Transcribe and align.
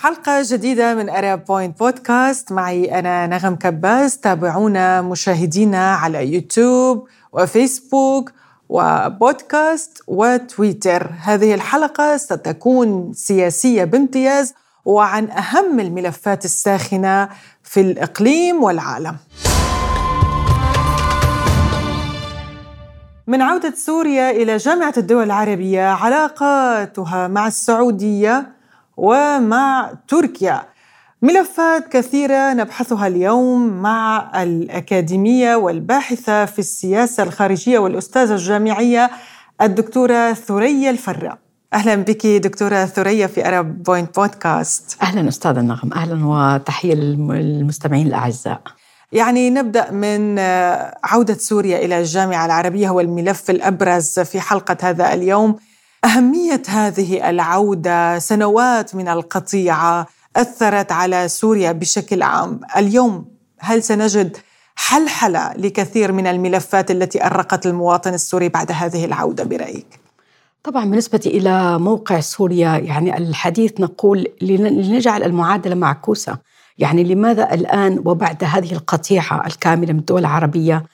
حلقة 0.00 0.42
جديدة 0.44 0.94
من 0.94 1.08
Arab 1.08 1.44
Point 1.44 1.78
Podcast 1.78 2.52
معي 2.52 2.98
أنا 2.98 3.26
نغم 3.26 3.54
كباس 3.54 4.18
تابعونا 4.18 5.02
مشاهدينا 5.02 5.94
على 5.94 6.34
يوتيوب 6.34 7.08
وفيسبوك 7.32 8.32
وبودكاست 8.68 10.02
وتويتر. 10.06 11.10
هذه 11.20 11.54
الحلقة 11.54 12.16
ستكون 12.16 13.12
سياسية 13.12 13.84
بامتياز 13.84 14.54
وعن 14.84 15.30
أهم 15.30 15.80
الملفات 15.80 16.44
الساخنة 16.44 17.28
في 17.62 17.80
الإقليم 17.80 18.62
والعالم. 18.62 19.16
من 23.26 23.42
عودة 23.42 23.74
سوريا 23.74 24.30
إلى 24.30 24.56
جامعة 24.56 24.94
الدول 24.96 25.24
العربية 25.24 25.88
علاقاتها 25.88 27.28
مع 27.28 27.46
السعودية 27.46 28.57
ومع 28.98 29.92
تركيا. 30.08 30.62
ملفات 31.22 31.88
كثيرة 31.88 32.52
نبحثها 32.52 33.06
اليوم 33.06 33.68
مع 33.68 34.30
الأكاديمية 34.42 35.56
والباحثة 35.56 36.44
في 36.44 36.58
السياسة 36.58 37.22
الخارجية 37.22 37.78
والأستاذة 37.78 38.32
الجامعية 38.32 39.10
الدكتورة 39.62 40.32
ثريا 40.32 40.90
الفراء. 40.90 41.38
أهلا 41.74 41.94
بك 41.94 42.26
دكتورة 42.26 42.84
ثريا 42.84 43.26
في 43.26 43.48
أرب 43.48 43.82
بوينت 43.82 44.16
بودكاست 44.16 44.96
أهلا 45.02 45.28
أستاذة 45.28 45.60
نغم. 45.60 45.92
أهلا 45.92 46.26
وتحية 46.26 46.94
للمستمعين 46.94 48.06
الأعزاء. 48.06 48.60
يعني 49.12 49.50
نبدأ 49.50 49.90
من 49.90 50.38
عودة 51.04 51.34
سوريا 51.34 51.78
إلى 51.84 51.98
الجامعة 51.98 52.46
العربية 52.46 52.88
هو 52.88 53.00
الملف 53.00 53.50
الأبرز 53.50 54.20
في 54.20 54.40
حلقة 54.40 54.76
هذا 54.82 55.14
اليوم. 55.14 55.56
أهمية 56.04 56.62
هذه 56.68 57.30
العودة 57.30 58.18
سنوات 58.18 58.94
من 58.94 59.08
القطيعة 59.08 60.06
أثرت 60.36 60.92
على 60.92 61.28
سوريا 61.28 61.72
بشكل 61.72 62.22
عام. 62.22 62.60
اليوم 62.76 63.24
هل 63.58 63.82
سنجد 63.82 64.36
حلحلة 64.76 65.52
لكثير 65.52 66.12
من 66.12 66.26
الملفات 66.26 66.90
التي 66.90 67.26
أرقت 67.26 67.66
المواطن 67.66 68.14
السوري 68.14 68.48
بعد 68.48 68.72
هذه 68.72 69.04
العودة 69.04 69.44
برأيك؟ 69.44 70.00
طبعا 70.64 70.84
بالنسبة 70.84 71.20
إلى 71.26 71.78
موقع 71.78 72.20
سوريا 72.20 72.76
يعني 72.76 73.16
الحديث 73.16 73.80
نقول 73.80 74.26
لنجعل 74.40 75.22
المعادلة 75.22 75.74
معكوسة. 75.74 76.38
يعني 76.78 77.04
لماذا 77.04 77.54
الآن 77.54 78.02
وبعد 78.04 78.44
هذه 78.44 78.72
القطيعة 78.72 79.46
الكاملة 79.46 79.92
من 79.92 79.98
الدول 79.98 80.20
العربية 80.20 80.84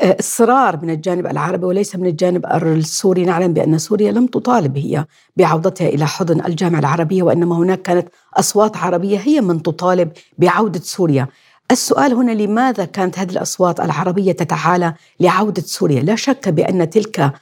اصرار 0.00 0.78
من 0.82 0.90
الجانب 0.90 1.26
العربي 1.26 1.66
وليس 1.66 1.96
من 1.96 2.06
الجانب 2.06 2.46
السوري 2.46 3.24
نعلم 3.24 3.52
بأن 3.52 3.78
سوريا 3.78 4.12
لم 4.12 4.26
تطالب 4.26 4.78
هي 4.78 5.04
بعودتها 5.36 5.88
إلى 5.88 6.06
حضن 6.06 6.44
الجامعة 6.44 6.78
العربية 6.78 7.22
وإنما 7.22 7.56
هناك 7.56 7.82
كانت 7.82 8.08
أصوات 8.34 8.76
عربية 8.76 9.18
هي 9.18 9.40
من 9.40 9.62
تطالب 9.62 10.12
بعودة 10.38 10.80
سوريا. 10.80 11.26
السؤال 11.70 12.14
هنا 12.14 12.32
لماذا 12.32 12.84
كانت 12.84 13.18
هذه 13.18 13.30
الأصوات 13.30 13.80
العربية 13.80 14.32
تتعالى 14.32 14.94
لعودة 15.20 15.62
سوريا؟ 15.62 16.00
لا 16.02 16.16
شك 16.16 16.48
بأن 16.48 16.90
تلك 16.90 17.32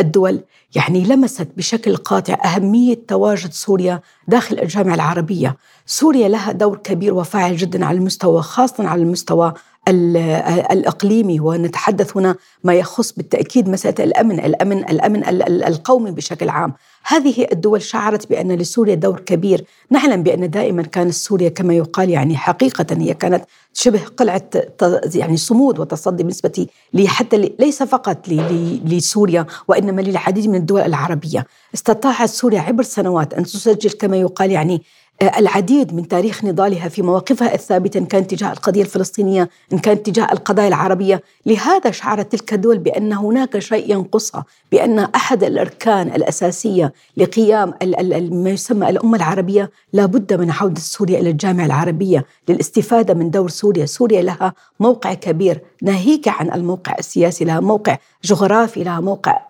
الدول 0.00 0.40
يعني 0.74 1.04
لمست 1.04 1.48
بشكل 1.56 1.96
قاطع 1.96 2.36
أهمية 2.44 2.98
تواجد 3.08 3.52
سوريا 3.52 4.00
داخل 4.28 4.58
الجامعة 4.58 4.94
العربية. 4.94 5.56
سوريا 5.86 6.28
لها 6.28 6.52
دور 6.52 6.76
كبير 6.76 7.14
وفاعل 7.14 7.56
جدا 7.56 7.86
على 7.86 7.98
المستوى 7.98 8.42
خاصه 8.42 8.88
على 8.88 9.02
المستوى 9.02 9.54
الإقليمي 9.90 11.40
ونتحدث 11.40 12.16
هنا 12.16 12.36
ما 12.64 12.74
يخص 12.74 13.12
بالتأكيد 13.12 13.68
مسألة 13.68 14.04
الأمن، 14.04 14.40
الأمن 14.40 14.78
الأمن 14.78 15.24
القومي 15.66 16.10
بشكل 16.10 16.48
عام. 16.48 16.72
هذه 17.04 17.46
الدول 17.52 17.82
شعرت 17.82 18.30
بأن 18.30 18.52
لسوريا 18.52 18.94
دور 18.94 19.20
كبير، 19.20 19.64
نعلم 19.90 20.22
بأن 20.22 20.50
دائما 20.50 20.82
كانت 20.82 21.12
سوريا 21.12 21.48
كما 21.48 21.74
يقال 21.74 22.10
يعني 22.10 22.36
حقيقة 22.36 22.86
هي 22.90 23.14
كانت 23.14 23.44
شبه 23.74 24.00
قلعة 24.16 24.50
يعني 25.14 25.36
صمود 25.36 25.78
وتصدي 25.78 26.22
بالنسبة 26.22 26.66
لي 26.94 27.08
حتى 27.08 27.36
ليس 27.58 27.82
فقط 27.82 28.28
لسوريا 28.84 29.46
وإنما 29.68 30.00
للعديد 30.02 30.48
من 30.48 30.54
الدول 30.54 30.80
العربية. 30.80 31.46
استطاعت 31.74 32.28
سوريا 32.28 32.60
عبر 32.60 32.82
سنوات 32.82 33.34
أن 33.34 33.42
تسجل 33.44 33.90
كما 33.90 34.16
يقال 34.16 34.50
يعني 34.50 34.82
العديد 35.22 35.94
من 35.94 36.08
تاريخ 36.08 36.44
نضالها 36.44 36.88
في 36.88 37.02
مواقفها 37.02 37.54
الثابتة 37.54 37.98
إن 37.98 38.06
كان 38.06 38.26
تجاه 38.26 38.52
القضية 38.52 38.82
الفلسطينية 38.82 39.48
إن 39.72 39.78
كان 39.78 40.02
تجاه 40.02 40.24
القضايا 40.32 40.68
العربية. 40.68 41.22
لهذا 41.46 41.90
شعرت 41.90 42.32
تلك 42.32 42.52
الدول 42.54 42.78
بأن 42.78 43.12
هناك 43.12 43.58
شيء 43.58 43.92
ينقصها 43.92 44.44
بأن 44.72 44.98
أحد 44.98 45.44
الأركان 45.44 46.06
الأساسية 46.08 46.92
لقيام 47.16 47.74
ما 48.30 48.50
يسمى 48.50 48.88
الأمة 48.88 49.16
العربية 49.16 49.70
لابد 49.92 50.32
من 50.32 50.50
عودة 50.50 50.80
سوريا 50.80 51.20
إلى 51.20 51.30
الجامعة 51.30 51.66
العربية 51.66 52.26
للاستفادة 52.48 53.14
من 53.14 53.30
دور 53.30 53.48
سوريا. 53.48 53.86
سوريا 53.86 54.22
لها 54.22 54.54
موقع 54.80 55.14
كبير 55.14 55.60
ناهيك 55.82 56.28
عن 56.28 56.52
الموقع 56.52 56.94
السياسي 56.98 57.44
لها 57.44 57.60
موقع 57.60 57.98
جغرافي 58.24 58.84
لها 58.84 59.00
موقع 59.00 59.40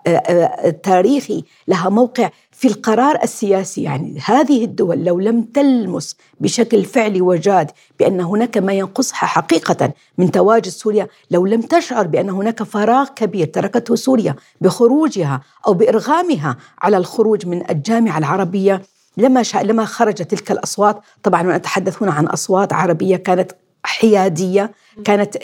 تاريخي 0.82 1.44
لها 1.68 1.88
موقع 1.88 2.30
في 2.60 2.68
القرار 2.68 3.18
السياسي. 3.22 3.82
يعني 3.82 4.20
هذه 4.24 4.64
الدول 4.64 5.04
لو 5.04 5.18
لم 5.20 5.42
تلمس 5.42 6.16
بشكل 6.40 6.84
فعلي 6.84 7.20
وجاد 7.20 7.70
بأن 7.98 8.20
هناك 8.20 8.58
ما 8.58 8.72
ينقصها 8.72 9.26
حقيقة 9.26 9.92
من 10.18 10.30
تواجد 10.30 10.68
سوريا 10.68 11.08
لو 11.30 11.46
لم 11.46 11.60
تشعر 11.62 12.06
بأن 12.06 12.30
هناك 12.30 12.62
فراغ 12.62 13.08
كبير 13.16 13.46
تركته 13.46 13.94
سوريا 13.94 14.34
بخروجها 14.60 15.40
أو 15.66 15.74
بإرغامها 15.74 16.56
على 16.82 16.96
الخروج 16.96 17.46
من 17.46 17.70
الجامعة 17.70 18.18
العربية 18.18 18.82
لما 19.16 19.42
شاء 19.42 19.62
لما 19.62 19.84
خرجت 19.84 20.22
تلك 20.22 20.50
الأصوات 20.50 21.00
طبعا 21.22 21.42
ونتحدث 21.42 22.02
هنا 22.02 22.12
عن 22.12 22.26
أصوات 22.26 22.72
عربية 22.72 23.16
كانت 23.16 23.52
حيادية 23.84 24.72
كانت 25.04 25.36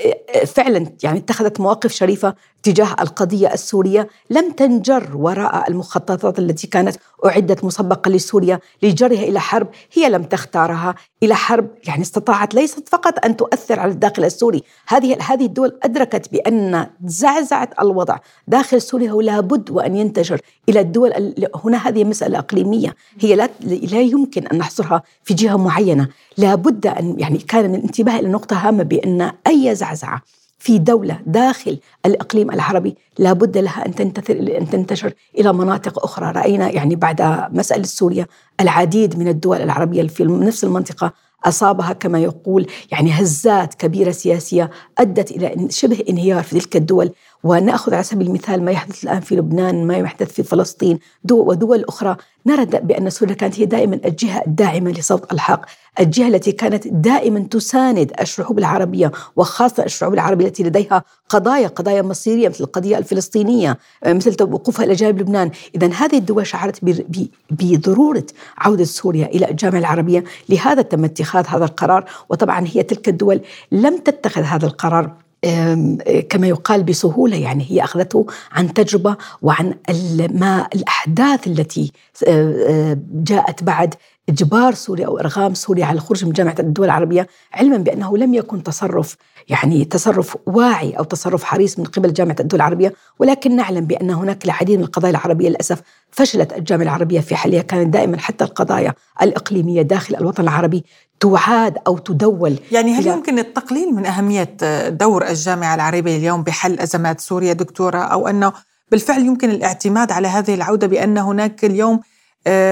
فعلا 0.47 0.87
يعني 1.03 1.19
اتخذت 1.19 1.61
مواقف 1.61 1.93
شريفة 1.93 2.35
تجاه 2.63 2.97
القضية 3.01 3.53
السورية. 3.53 4.09
لم 4.31 4.53
تنجر 4.53 5.17
وراء 5.17 5.71
المخططات 5.71 6.39
التي 6.39 6.67
كانت 6.67 6.97
أعدت 7.27 7.65
مسبقا 7.65 8.11
لسوريا 8.11 8.61
لجرها 8.83 9.23
إلى 9.23 9.41
حرب 9.41 9.69
هي 9.93 10.09
لم 10.09 10.23
تختارها 10.23 10.95
إلى 11.23 11.35
حرب. 11.35 11.69
يعني 11.85 12.03
استطاعت 12.03 12.55
ليست 12.55 12.89
فقط 12.89 13.25
أن 13.25 13.37
تؤثر 13.37 13.81
على 13.81 13.93
الداخل 13.93 14.25
السوري. 14.25 14.63
هذه 14.89 15.17
هذه 15.23 15.47
الدول 15.47 15.79
أدركت 15.83 16.33
بأن 16.33 16.87
زعزعة 17.05 17.71
الوضع 17.81 18.17
داخل 18.49 18.83
سوريا 18.83 19.11
هو 19.11 19.21
لابد 19.21 19.71
وأن 19.71 19.97
ينتشر 19.97 20.41
إلى 20.69 20.81
الدول 20.81 21.35
هنا 21.65 21.89
هذه 21.89 22.05
مسألة 22.05 22.39
إقليمية. 22.39 22.95
هي 23.21 23.37
لا 23.37 23.49
لا 23.61 24.01
يمكن 24.01 24.47
أن 24.47 24.59
نحصرها 24.59 25.03
في 25.25 25.35
جهة 25.35 25.57
معينة. 25.57 26.09
لابد 26.39 26.87
أن 26.87 27.15
يعني 27.19 27.39
كان 27.39 27.75
الانتباه 27.75 28.19
إلى 28.19 28.29
نقطة 28.29 28.69
هامة 28.69 28.83
بأن 28.83 29.33
أي 29.47 29.75
زعزعة 29.75 30.23
في 30.59 30.79
دولة 30.79 31.21
داخل 31.27 31.79
الإقليم 32.07 32.51
العربي 32.51 32.97
لابد 33.19 33.59
لها 33.59 33.87
أن 33.87 33.95
تنتثر 33.95 34.59
أن 34.59 34.71
تنتشر 34.71 35.13
إلى 35.39 35.53
مناطق 35.53 36.05
أخرى. 36.05 36.33
رأينا 36.33 36.71
يعني 36.71 36.97
بعد 36.97 37.49
مسألة 37.53 37.83
سوريا 37.83 38.27
العديد 38.61 39.19
من 39.19 39.29
الدول 39.29 39.63
العربية 39.63 40.07
في 40.07 40.25
نفس 40.25 40.65
المنطقة 40.65 41.13
أصابها 41.45 41.93
كما 41.93 42.19
يقول 42.19 42.67
يعني 42.93 43.11
هزات 43.11 43.75
كبيرة 43.75 44.11
سياسية 44.11 44.71
أدت 44.99 45.31
إلى 45.31 45.69
شبه 45.71 46.05
انهيار 46.09 46.43
في 46.43 46.61
تلك 46.61 46.77
الدول 46.77 47.13
ونأخذ 47.47 47.95
على 47.95 48.03
سبيل 48.03 48.27
المثال 48.27 48.65
ما 48.65 48.71
يحدث 48.71 49.05
الآن 49.05 49.21
في 49.21 49.37
لبنان 49.37 49.87
ما 49.87 49.97
يحدث 49.97 50.33
في 50.33 50.43
فلسطين 50.43 50.99
دول 51.25 51.49
ودول 51.49 51.85
أخرى. 51.89 52.17
نرى 52.47 52.65
بأن 52.65 53.11
سوريا 53.11 53.35
كانت 53.35 53.61
هي 53.61 53.65
دائما 53.65 54.01
الجهة 54.05 54.43
الداعمة 54.47 54.91
لصوت 54.91 55.33
الحق 55.33 55.61
الجهة 56.01 56.29
التي 56.29 56.53
كانت 56.53 56.89
دائما 56.89 57.41
تساند 57.41 58.13
الشعوب 58.21 58.59
العربية 58.59 59.13
وخاصة 59.37 59.85
الشعوب 59.85 60.15
العربية 60.15 60.47
التي 60.47 60.63
لديها 60.63 61.03
قضايا 61.29 61.69
قضايا 61.69 62.03
مصيرية 62.03 62.49
مثل 62.49 62.65
القضية 62.65 62.99
الفلسطينية 62.99 63.79
مثل 64.07 64.37
وقوفها 64.41 64.85
إلى 64.85 64.95
جانب 64.95 65.21
لبنان. 65.21 65.51
اذا 65.75 65.93
هذه 65.93 66.19
الدول 66.19 66.47
شعرت 66.47 66.81
بضرورة 67.51 68.27
عودة 68.59 68.85
سوريا 68.85 69.27
إلى 69.27 69.51
الجامعة 69.51 69.79
العربية. 69.79 70.25
لهذا 70.49 70.83
تم 70.83 71.05
اتخاذ 71.05 71.47
هذا 71.47 71.65
القرار 71.65 72.05
وطبعا 72.29 72.67
هي 72.69 72.83
تلك 72.83 73.09
الدول 73.09 73.41
لم 73.73 73.99
تتخذ 73.99 74.43
هذا 74.43 74.67
القرار. 74.67 75.26
كما 76.29 76.47
يقال 76.47 76.83
بسهولة 76.83 77.37
يعني 77.37 77.67
هي 77.71 77.85
أخذته 77.85 78.27
عن 78.53 78.73
تجربة 78.73 79.17
وعن 79.43 79.75
ما 80.31 80.69
الأحداث 80.75 81.47
التي 81.47 81.93
جاءت 83.13 83.63
بعد 83.63 83.95
إجبار 84.29 84.75
سوريا 84.75 85.07
أو 85.07 85.19
إرغام 85.19 85.55
سوريا 85.55 85.85
على 85.85 85.97
الخروج 85.97 86.25
من 86.25 86.33
جامعة 86.33 86.55
الدول 86.59 86.87
العربية 86.87 87.27
علما 87.55 87.77
بأنه 87.77 88.17
لم 88.17 88.35
يكن 88.35 88.63
تصرف 88.63 89.17
يعني 89.49 89.85
تصرف 89.85 90.37
واعي 90.47 90.93
أو 90.93 91.05
تصرف 91.05 91.45
حريص 91.45 91.79
من 91.79 91.85
قبل 91.85 92.13
جامعة 92.13 92.37
الدول 92.41 92.61
العربية 92.61 92.93
ولكن 93.19 93.57
نعلم 93.57 93.85
بأن 93.85 94.11
هناك 94.11 94.45
العديد 94.45 94.79
من 94.79 94.85
القضايا 94.85 95.11
العربية 95.11 95.49
للأسف 95.49 95.83
فشلت 96.11 96.53
الجامعة 96.53 96.85
العربية 96.85 97.21
في 97.21 97.37
حلها. 97.37 97.63
كانت 97.63 97.93
دائما 97.93 98.19
حتى 98.19 98.45
القضايا 98.45 98.95
الإقليمية 99.23 99.83
داخل 99.83 100.17
الوطن 100.17 100.43
العربي 100.43 100.85
تعاد 101.21 101.79
أو 101.87 101.99
تدول 101.99 102.59
يعني 102.73 102.95
هل 102.95 103.07
يمكن 103.07 103.39
التقليل 103.39 103.95
من 103.95 104.07
أهمية 104.07 104.57
دور 104.89 105.29
الجامعة 105.29 105.75
العربية 105.75 106.17
اليوم 106.17 106.43
بحل 106.43 106.81
أزمات 106.81 107.21
سوريا 107.21 107.53
دكتورة؟ 107.53 107.99
أو 107.99 108.29
أنه 108.29 108.53
بالفعل 108.91 109.21
يمكن 109.21 109.51
الاعتماد 109.51 110.13
على 110.13 110.29
هذه 110.29 110.55
العودة 110.55 110.87
بأن 110.87 111.19
هناك 111.19 111.65
اليوم 111.65 112.01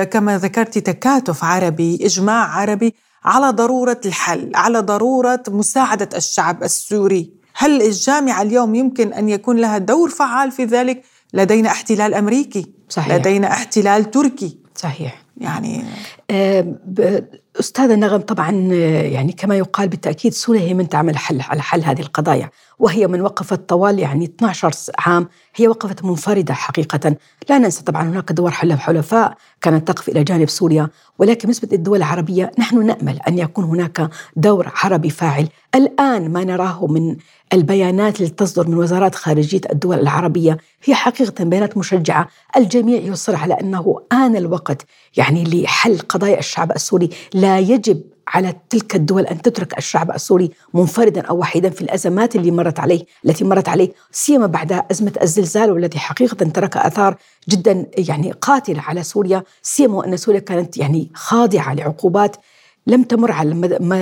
كما 0.04 0.38
ذكرت 0.38 0.78
تكاتف 0.78 1.44
عربي 1.44 1.98
إجماع 2.02 2.44
عربي 2.44 2.94
على 3.24 3.50
ضرورة 3.50 4.00
الحل 4.06 4.50
على 4.54 4.78
ضرورة 4.78 5.42
مساعدة 5.48 6.08
الشعب 6.16 6.62
السوري. 6.62 7.32
هل 7.56 7.82
الجامعة 7.82 8.42
اليوم 8.42 8.74
يمكن 8.74 9.12
أن 9.12 9.28
يكون 9.28 9.56
لها 9.56 9.78
دور 9.78 10.10
فعال 10.10 10.50
في 10.50 10.64
ذلك؟ 10.64 11.02
لدينا 11.34 11.68
احتلال 11.68 12.14
أمريكي 12.14 12.66
صحيح. 12.88 13.14
لدينا 13.14 13.52
احتلال 13.52 14.10
تركي. 14.10 14.58
صحيح. 14.74 15.24
يعني 15.36 15.84
آه 16.30 16.74
أستاذة 17.60 17.94
نغم 17.94 18.20
طبعا 18.20 18.68
آه، 18.72 19.02
يعني 19.02 19.32
كما 19.32 19.56
يقال 19.56 19.88
بالتأكيد 19.88 20.32
سوريا 20.32 20.60
هي 20.60 20.74
من 20.74 20.88
تعمل 20.88 21.18
حل 21.18 21.40
على 21.40 21.62
حل 21.62 21.84
هذه 21.84 22.00
القضايا 22.00 22.50
وهي 22.78 23.06
من 23.06 23.20
وقفت 23.20 23.68
طوال 23.68 23.98
يعني 23.98 24.24
12 24.24 24.70
عام 24.98 25.28
هي 25.56 25.68
وقفت 25.68 26.04
منفردة 26.04 26.54
حقيقة. 26.54 27.16
لا 27.50 27.58
ننسى 27.58 27.82
طبعا 27.82 28.02
هناك 28.02 28.32
دول 28.32 28.52
حلفاء 28.52 29.36
كانت 29.60 29.88
تقف 29.88 30.08
إلى 30.08 30.24
جانب 30.24 30.48
سوريا 30.48 30.88
ولكن 31.18 31.40
بالنسبة 31.40 31.68
للدول 31.72 31.98
العربية 31.98 32.52
نحن 32.58 32.86
نأمل 32.86 33.20
أن 33.28 33.38
يكون 33.38 33.64
هناك 33.64 34.10
دور 34.36 34.72
عربي 34.82 35.10
فاعل. 35.10 35.48
الآن 35.74 36.32
ما 36.32 36.44
نراه 36.44 36.86
من 36.86 37.16
البيانات 37.52 38.20
التي 38.20 38.34
تصدر 38.34 38.68
من 38.68 38.74
وزارات 38.74 39.14
خارجية 39.14 39.60
الدول 39.72 39.98
العربية 39.98 40.58
هي 40.84 40.94
حقيقة 40.94 41.44
بيانات 41.44 41.76
مشجعة. 41.76 42.28
الجميع 42.56 43.00
يصر 43.00 43.36
على 43.36 43.54
أنه 43.54 44.00
آن 44.12 44.36
الوقت 44.36 44.86
يعني 45.16 45.44
لحل 45.44 45.98
قضايا 45.98 46.38
الشعب 46.38 46.72
السوري. 46.72 47.10
لا 47.34 47.58
يجب 47.58 48.02
على 48.28 48.54
تلك 48.70 48.94
الدول 48.96 49.26
أن 49.26 49.42
تترك 49.42 49.78
الشعب 49.78 50.10
السوري 50.10 50.50
منفردا 50.74 51.20
أو 51.20 51.38
وحيدا 51.38 51.70
في 51.70 51.82
الأزمات 51.82 52.36
اللي 52.36 52.50
مرت 52.50 52.80
عليه 52.80 53.04
التي 53.24 53.44
مرت 53.44 53.68
عليه 53.68 53.92
سيما 54.12 54.46
بعد 54.46 54.72
أزمة 54.90 55.12
الزلزال 55.22 55.70
والذي 55.72 55.98
حقيقة 55.98 56.36
ترك 56.36 56.76
آثار 56.76 57.16
جدا 57.48 57.86
يعني 57.98 58.32
قاتلة 58.32 58.80
على 58.80 59.02
سوريا 59.02 59.42
سيما 59.62 59.94
وأن 59.94 60.16
سوريا 60.16 60.40
كانت 60.40 60.76
يعني 60.76 61.10
خاضعة 61.14 61.74
لعقوبات 61.74 62.36
لم 62.86 63.02
تمر 63.02 63.32
على 63.32 63.54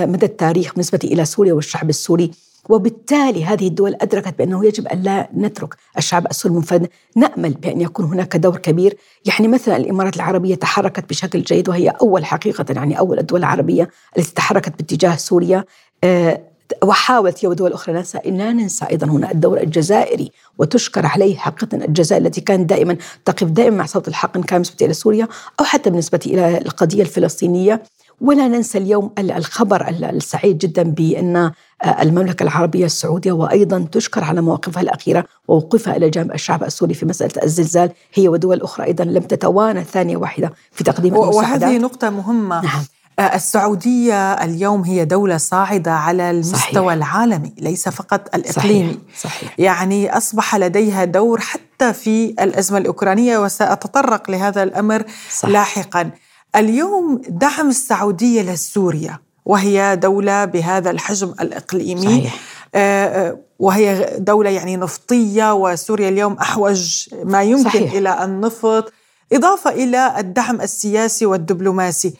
مدى 0.07 0.25
التاريخ 0.25 0.71
بالنسبة 0.71 0.99
إلى 1.03 1.25
سوريا 1.25 1.53
والشعب 1.53 1.89
السوري. 1.89 2.31
وبالتالي 2.69 3.45
هذه 3.45 3.67
الدول 3.67 3.95
أدركت 4.01 4.37
بأنه 4.37 4.65
يجب 4.65 4.87
أن 4.87 5.01
لا 5.01 5.29
نترك 5.37 5.75
الشعب 5.97 6.27
السوري 6.27 6.55
منفردا. 6.55 6.87
نأمل 7.15 7.53
بأن 7.53 7.81
يكون 7.81 8.05
هناك 8.05 8.37
دور 8.37 8.57
كبير. 8.57 8.97
يعني 9.25 9.47
مثلا 9.47 9.77
الإمارات 9.77 10.15
العربية 10.15 10.55
تحركت 10.55 11.09
بشكل 11.09 11.41
جيد 11.41 11.69
وهي 11.69 11.89
أول 11.89 12.25
حقيقة 12.25 12.65
يعني 12.69 12.99
أول 12.99 13.19
الدول 13.19 13.39
العربية 13.39 13.89
التي 14.17 14.33
تحركت 14.33 14.77
باتجاه 14.77 15.15
سوريا. 15.15 15.65
آه، 16.03 16.41
وحاولت 16.83 17.45
هي 17.45 17.49
ودول 17.49 17.73
أخرى 17.73 17.95
ننسى. 17.95 18.19
لا 18.25 18.51
ننسى 18.51 18.85
أيضا 18.89 19.07
هنا 19.07 19.31
الدور 19.31 19.61
الجزائري 19.61 20.31
وتشكر 20.57 21.05
عليه 21.05 21.35
حقيقة 21.35 21.77
الجزائر 21.77 22.25
التي 22.25 22.41
كانت 22.41 22.69
دائما 22.69 22.97
تقف 23.25 23.47
دائما 23.47 23.77
مع 23.77 23.85
صوت 23.85 24.07
الحق 24.07 24.37
إن 24.37 24.43
كان 24.43 24.61
بالنسبة 24.61 24.85
إلى 24.85 24.93
سوريا 24.93 25.27
أو 25.59 25.65
حتى 25.65 25.89
بالنسبة 25.89 26.19
إلى 26.25 26.57
القضية 26.57 27.01
الفلسطينية. 27.01 27.83
ولا 28.21 28.47
ننسى 28.47 28.77
اليوم 28.77 29.11
الخبر 29.19 29.87
السعيد 29.89 30.57
جدا 30.57 30.83
بأن 30.83 31.35
آه، 31.83 32.01
المملكة 32.01 32.43
العربية 32.43 32.85
السعودية 32.85 33.31
وأيضا 33.31 33.87
تشكر 33.91 34.23
على 34.23 34.41
مواقفها 34.41 34.83
الأخيرة 34.83 35.25
ووقوفها 35.47 35.95
إلى 35.95 36.09
جانب 36.09 36.31
الشعب 36.31 36.63
السوري 36.63 36.93
في 36.93 37.05
مسألة 37.05 37.43
الزلزال 37.43 37.91
هي 38.13 38.27
ودول 38.27 38.61
أخرى 38.61 38.85
أيضا 38.85 39.03
لم 39.03 39.23
تتوانى 39.23 39.83
ثانية 39.83 40.17
واحدة 40.17 40.53
في 40.71 40.83
تقديم 40.83 41.15
المساعدات 41.15 41.61
وهذه 41.61 41.77
نقطة 41.77 42.09
مهمة 42.09 42.61
نعم. 42.61 42.83
آه، 43.19 43.35
السعودية 43.35 44.33
اليوم 44.33 44.81
هي 44.81 45.05
دولة 45.05 45.37
صاعدة 45.37 45.91
على 45.91 46.31
المستوى 46.31 46.59
صحيح. 46.59 46.91
العالمي 46.91 47.53
ليس 47.59 47.89
فقط 47.89 48.35
الإقليمي 48.35 48.99
صحيح. 49.17 49.33
صحيح. 49.33 49.59
يعني 49.59 50.17
أصبح 50.17 50.55
لديها 50.55 51.05
دور 51.05 51.39
حتى 51.39 51.93
في 51.93 52.25
الأزمة 52.29 52.77
الأوكرانية 52.77 53.37
وسأتطرق 53.37 54.31
لهذا 54.31 54.63
الأمر 54.63 55.03
صح. 55.31 55.49
لاحقا 55.49 56.11
اليوم 56.55 57.21
دعم 57.29 57.69
السعودية 57.69 58.41
لسوريا 58.41 59.19
وهي 59.45 59.95
دولة 59.95 60.45
بهذا 60.45 60.91
الحجم 60.91 61.33
الإقليمي 61.41 62.01
صحيح. 62.01 62.39
آه، 62.75 63.05
آه، 63.05 63.39
وهي 63.59 64.15
دولة 64.19 64.49
يعني 64.49 64.77
نفطية 64.77 65.53
وسوريا 65.53 66.09
اليوم 66.09 66.33
أحوج 66.33 67.09
ما 67.23 67.43
يمكن 67.43 67.69
صحيح. 67.69 67.93
إلى 67.93 68.23
النفط 68.23 68.93
إضافة 69.33 69.69
إلى 69.69 70.19
الدعم 70.19 70.61
السياسي 70.61 71.25
والدبلوماسي 71.25 72.13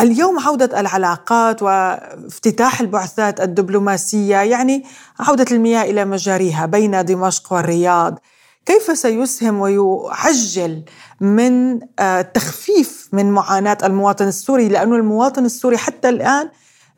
اليوم 0.00 0.38
عودة 0.38 0.80
العلاقات 0.80 1.62
وافتتاح 1.62 2.80
البعثات 2.80 3.40
الدبلوماسية 3.40 4.36
يعني 4.36 4.84
عودة 5.20 5.46
المياه 5.50 5.82
إلى 5.82 6.04
مجاريها 6.04 6.66
بين 6.66 7.04
دمشق 7.04 7.52
والرياض 7.52 8.18
كيف 8.68 8.98
سيسهم 8.98 9.60
ويعجل 9.60 10.82
من 11.20 11.80
آه، 11.98 12.32
من 13.12 13.30
معاناة 13.32 13.78
المواطن 13.84 14.28
السوري؟ 14.28 14.68
لأن 14.68 14.94
المواطن 14.94 15.44
السوري 15.44 15.76
حتى 15.76 16.08
الآن 16.08 16.48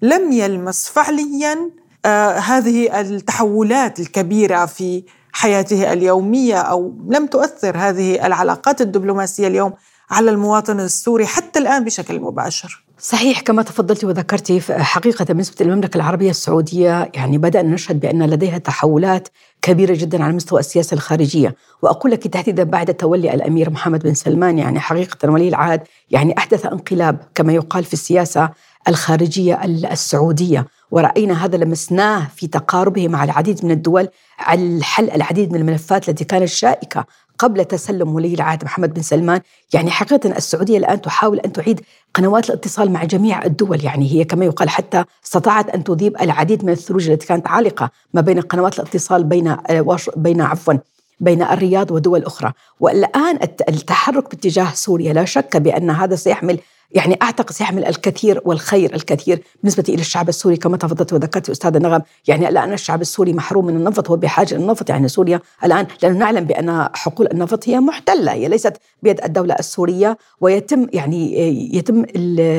لم 0.03 0.33
يلمس 0.33 0.89
فعليا 0.89 1.71
آه، 2.05 2.39
هذه 2.39 3.01
التحولات 3.01 4.01
الكبيرة 4.01 4.67
في 4.67 5.05
حياته 5.33 5.93
اليومية 5.93 6.57
أو 6.61 6.95
لم 7.09 7.27
تؤثر 7.27 7.77
هذه 7.77 8.27
العلاقات 8.27 8.81
الدبلوماسية 8.81 9.47
اليوم. 9.47 9.73
على 10.11 10.31
المواطن 10.31 10.81
السوري 10.81 11.27
حتى 11.27 11.59
الآن 11.59 11.85
بشكل 11.85 12.21
مباشر. 12.21 12.85
صحيح 12.99 13.41
كما 13.41 13.63
تفضلت 13.63 14.05
وذكرتي 14.05 14.61
حقيقة 14.71 15.25
بالنسبة 15.25 15.65
للمملكة 15.65 15.97
العربية 15.97 16.31
السعودية 16.31 17.11
يعني 17.15 17.39
بدأنا 17.39 17.75
نشهد 17.75 18.01
بأن 18.01 18.23
لديها 18.23 18.59
تحولات 18.59 19.29
كبيرة 19.63 19.95
جدا 19.95 20.25
على 20.25 20.33
مستوى 20.33 20.61
السياسة 20.61 20.95
الخارجية. 20.95 21.55
وأقول 21.83 22.13
لك 22.13 22.27
تحديدا 22.29 22.63
بعد 22.65 22.95
تولي 22.95 23.35
الأمير 23.35 23.71
محمد 23.71 24.03
بن 24.03 24.15
سلمان 24.15 24.59
يعني 24.59 24.81
حقيقة 24.81 25.31
ولي 25.31 25.49
العهد 25.49 25.83
يعني 26.11 26.39
أحدث 26.39 26.67
انقلاب 26.67 27.19
كما 27.35 27.53
يقال 27.53 27.85
في 27.85 27.93
السياسة 27.93 28.51
الخارجية 28.89 29.65
السعودية. 29.65 30.67
ورأينا 30.91 31.45
هذا 31.45 31.57
لمسناه 31.57 32.29
في 32.37 32.47
تقاربه 32.47 33.09
مع 33.09 33.25
العديد 33.25 33.65
من 33.65 33.71
الدول 33.71 34.09
على 34.39 34.83
حل 34.83 35.11
العديد 35.11 35.53
من 35.53 35.61
الملفات 35.61 36.09
التي 36.09 36.25
كانت 36.25 36.49
شائكة 36.49 37.05
قبل 37.41 37.65
تسلم 37.65 38.15
ولي 38.15 38.35
العهد 38.35 38.65
محمد 38.65 38.95
بن 38.95 39.03
سلمان. 39.03 39.41
يعني 39.75 39.91
حقيقة 39.91 40.37
السعودية 40.37 40.79
الآن 40.79 41.01
تحاول 41.01 41.39
أن 41.41 41.53
تعيد 41.53 41.81
قنوات 42.15 42.51
الاتصال 42.51 42.93
مع 42.93 43.05
جميع 43.05 43.45
الدول. 43.45 43.85
يعني 43.85 44.13
هي 44.13 44.25
كما 44.25 44.45
يقال 44.45 44.69
حتى 44.69 45.05
استطاعت 45.25 45.71
أن 45.71 45.85
تذيب 45.85 46.17
العديد 46.21 46.65
من 46.65 46.73
الثلوج 46.73 47.11
التي 47.11 47.27
كانت 47.27 47.49
عالقة 47.49 47.91
ما 48.15 48.21
بين 48.21 48.41
قنوات 48.41 48.81
الاتصال 48.81 49.25
بين 49.25 49.49
آه، 49.49 49.97
بين 50.17 50.41
عفوا 50.41 50.75
بين 51.21 51.43
الرياض 51.43 51.91
ودول 51.91 52.25
أخرى. 52.25 52.53
والآن 52.81 53.39
التحرك 53.69 54.31
باتجاه 54.31 54.73
سوريا 54.75 55.13
لا 55.13 55.25
شك 55.25 55.57
بأن 55.57 55.91
هذا 55.91 56.17
سيحمل 56.17 56.59
يعني 56.93 57.19
أعتقد 57.23 57.51
سيحمل 57.51 57.85
الكثير 57.85 58.41
والخير 58.45 58.95
الكثير 58.95 59.43
بالنسبة 59.63 59.85
إلى 59.89 60.01
الشعب 60.01 60.29
السوري. 60.29 60.57
كما 60.57 60.77
تفضلت 60.77 61.13
وذكرت 61.13 61.51
أستاذة 61.51 61.79
نغم 61.79 62.03
يعني 62.29 62.49
الآن 62.49 62.73
الشعب 62.73 63.01
السوري 63.01 63.33
محروم 63.33 63.67
من 63.67 63.77
النفط 63.77 64.11
هو 64.11 64.17
بحاجة 64.17 64.55
للنفط 64.55 64.91
يعني 64.91 65.09
سوريا 65.09 65.41
الآن 65.65 65.87
لأنه 66.03 66.19
نعلم 66.19 66.45
بأن 66.45 66.89
حقول 66.95 67.29
النفط 67.33 67.69
هي 67.69 67.81
محتلة 67.81 68.33
هي 68.33 68.49
ليست 68.49 68.77
بيد 69.03 69.25
الدولة 69.25 69.55
السورية 69.55 70.19
ويتم 70.41 70.87
يعني 70.93 71.39
يتم 71.77 72.05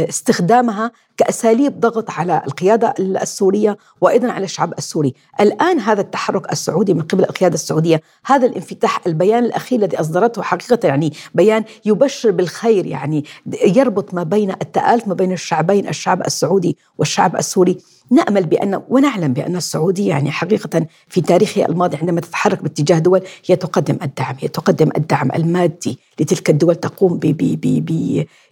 استخدامها 0.09 0.91
كأساليب 1.21 1.79
ضغط 1.79 2.11
على 2.11 2.41
القيادة 2.47 2.93
السورية 2.99 3.77
وأيضا 4.01 4.31
على 4.31 4.43
الشعب 4.45 4.73
السوري. 4.77 5.13
الآن 5.39 5.79
هذا 5.79 6.01
التحرك 6.01 6.51
السعودي 6.51 6.93
من 6.93 7.01
قبل 7.01 7.23
القيادة 7.23 7.53
السعودية، 7.53 8.01
هذا 8.25 8.47
الانفتاح 8.47 9.01
البيان 9.07 9.45
الأخير 9.45 9.79
الذي 9.79 9.99
أصدرته 9.99 10.41
حقيقة 10.41 10.87
يعني 10.87 11.13
بيان 11.35 11.63
يبشر 11.85 12.31
بالخير 12.31 12.85
يعني 12.85 13.25
يربط 13.65 14.13
ما 14.13 14.23
بين 14.23 14.51
التآلف 14.51 15.07
ما 15.07 15.13
بين 15.13 15.31
الشعبين 15.31 15.87
الشعب 15.87 16.21
السعودي 16.21 16.77
والشعب 16.97 17.35
السوري 17.35 17.77
نأمل 18.11 18.45
بان 18.45 18.81
ونعلم 18.89 19.33
بأن 19.33 19.55
السعودية 19.55 20.09
يعني 20.09 20.31
حقيقة 20.31 20.85
في 21.07 21.21
تاريخها 21.21 21.65
الماضي 21.65 21.97
عندما 21.97 22.21
تتحرك 22.21 22.63
باتجاه 22.63 22.99
دول 22.99 23.21
هي 23.45 23.55
تقدم 23.55 23.97
الدعم 24.01 24.35
هي 24.39 24.47
تقدم 24.47 24.89
الدعم 24.97 25.31
المادي 25.31 25.99
لتلك 26.19 26.49
الدول 26.49 26.75
تقوم 26.75 27.19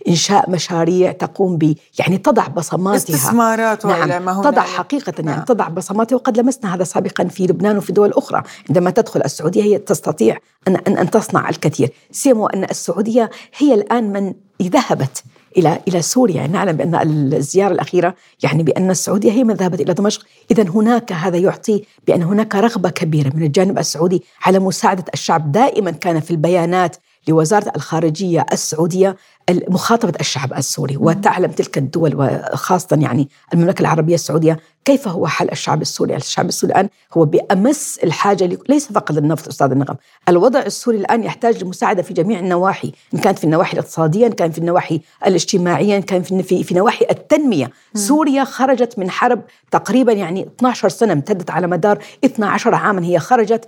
بإنشاء 0.05 0.49
مشاريع 0.49 1.11
تقوم 1.11 1.57
ب 1.57 1.75
يعني 1.99 2.17
تضع 2.17 2.47
بصماتها. 2.47 2.97
استثمارات 2.97 3.85
نعم 3.85 4.25
ما 4.25 4.31
هو 4.31 4.43
تضع 4.43 4.61
حقيقة 4.61 5.13
يعني 5.19 5.31
نعم. 5.31 5.43
تضع 5.45 5.67
بصماتها 5.67 6.15
وقد 6.15 6.37
لمسنا 6.39 6.75
هذا 6.75 6.83
سابقا 6.83 7.27
في 7.27 7.43
لبنان 7.43 7.77
وفي 7.77 7.93
دول 7.93 8.11
أخرى. 8.13 8.43
عندما 8.69 8.89
تدخل 8.89 9.21
السعودية 9.25 9.63
هي 9.63 9.77
تستطيع 9.77 10.37
ان 10.67 10.75
ان, 10.75 10.97
أن 10.97 11.09
تصنع 11.09 11.49
الكثير. 11.49 11.93
سيما 12.11 12.53
أن 12.53 12.63
السعودية 12.63 13.29
هي 13.57 13.73
الآن 13.73 14.13
من 14.13 14.33
ذهبت 14.61 15.23
إلى 15.57 15.79
إلى 15.87 16.01
سوريا. 16.01 16.35
يعني 16.35 16.53
نعلم 16.53 16.77
بأن 16.77 16.95
الزيارة 17.33 17.73
الأخيرة 17.73 18.15
يعني 18.43 18.63
بأن 18.63 18.91
السعودية 18.91 19.31
هي 19.31 19.43
من 19.43 19.53
ذهبت 19.53 19.81
إلى 19.81 19.93
دمشق. 19.93 20.25
اذا 20.51 20.63
هناك 20.63 21.11
هذا 21.11 21.37
يعطي 21.37 21.83
بأن 22.07 22.23
هناك 22.23 22.55
رغبة 22.55 22.89
كبيرة 22.89 23.31
من 23.35 23.43
الجانب 23.43 23.79
السعودي 23.79 24.23
على 24.41 24.59
مساعدة 24.59 25.05
الشعب. 25.13 25.51
دائما 25.51 25.91
كان 25.91 26.19
في 26.19 26.31
البيانات 26.31 26.95
لوزارة 27.29 27.71
الخارجية 27.75 28.45
السعودية 28.51 29.15
مخاطبة 29.49 30.13
الشعب 30.19 30.53
السوري 30.53 30.97
وتعلم 30.97 31.51
تلك 31.51 31.77
الدول 31.77 32.15
وخاصة 32.15 32.99
يعني 33.01 33.29
المملكة 33.53 33.81
العربية 33.81 34.15
السعودية 34.15 34.59
كيف 34.85 35.07
هو 35.07 35.27
حل 35.27 35.49
الشعب 35.51 35.81
السوري؟ 35.81 36.15
الشعب 36.15 36.45
السوري 36.45 36.73
الآن 36.73 36.89
هو 37.13 37.25
بأمس 37.25 37.99
الحاجة 38.03 38.59
ليس 38.69 38.91
فقط 38.91 39.11
للنفط 39.11 39.47
أستاذ 39.47 39.71
النغم 39.71 39.95
الوضع 40.29 40.59
السوري 40.59 40.97
الآن 40.97 41.23
يحتاج 41.23 41.63
لمساعدة 41.63 42.01
في 42.01 42.13
جميع 42.13 42.39
النواحي 42.39 42.91
إن 43.13 43.19
كانت 43.19 43.37
في 43.39 43.43
النواحي 43.43 43.73
الاقتصادية 43.73 44.27
إن 44.27 44.31
كان 44.31 44.51
في 44.51 44.57
النواحي 44.57 45.01
الاجتماعية 45.25 45.97
إن 45.97 46.01
كان 46.01 46.21
في, 46.21 46.43
في, 46.43 46.63
في 46.63 46.73
نواحي 46.73 47.05
التنمية. 47.11 47.71
سوريا 47.93 48.43
خرجت 48.43 48.99
من 48.99 49.09
حرب 49.09 49.41
تقريبا 49.71 50.11
يعني 50.11 50.47
12 50.57 50.89
سنة 50.89 51.13
امتدت 51.13 51.49
على 51.51 51.67
مدار 51.67 52.03
12 52.25 52.75
عاما 52.75 53.05
هي 53.05 53.19
خرجت 53.19 53.65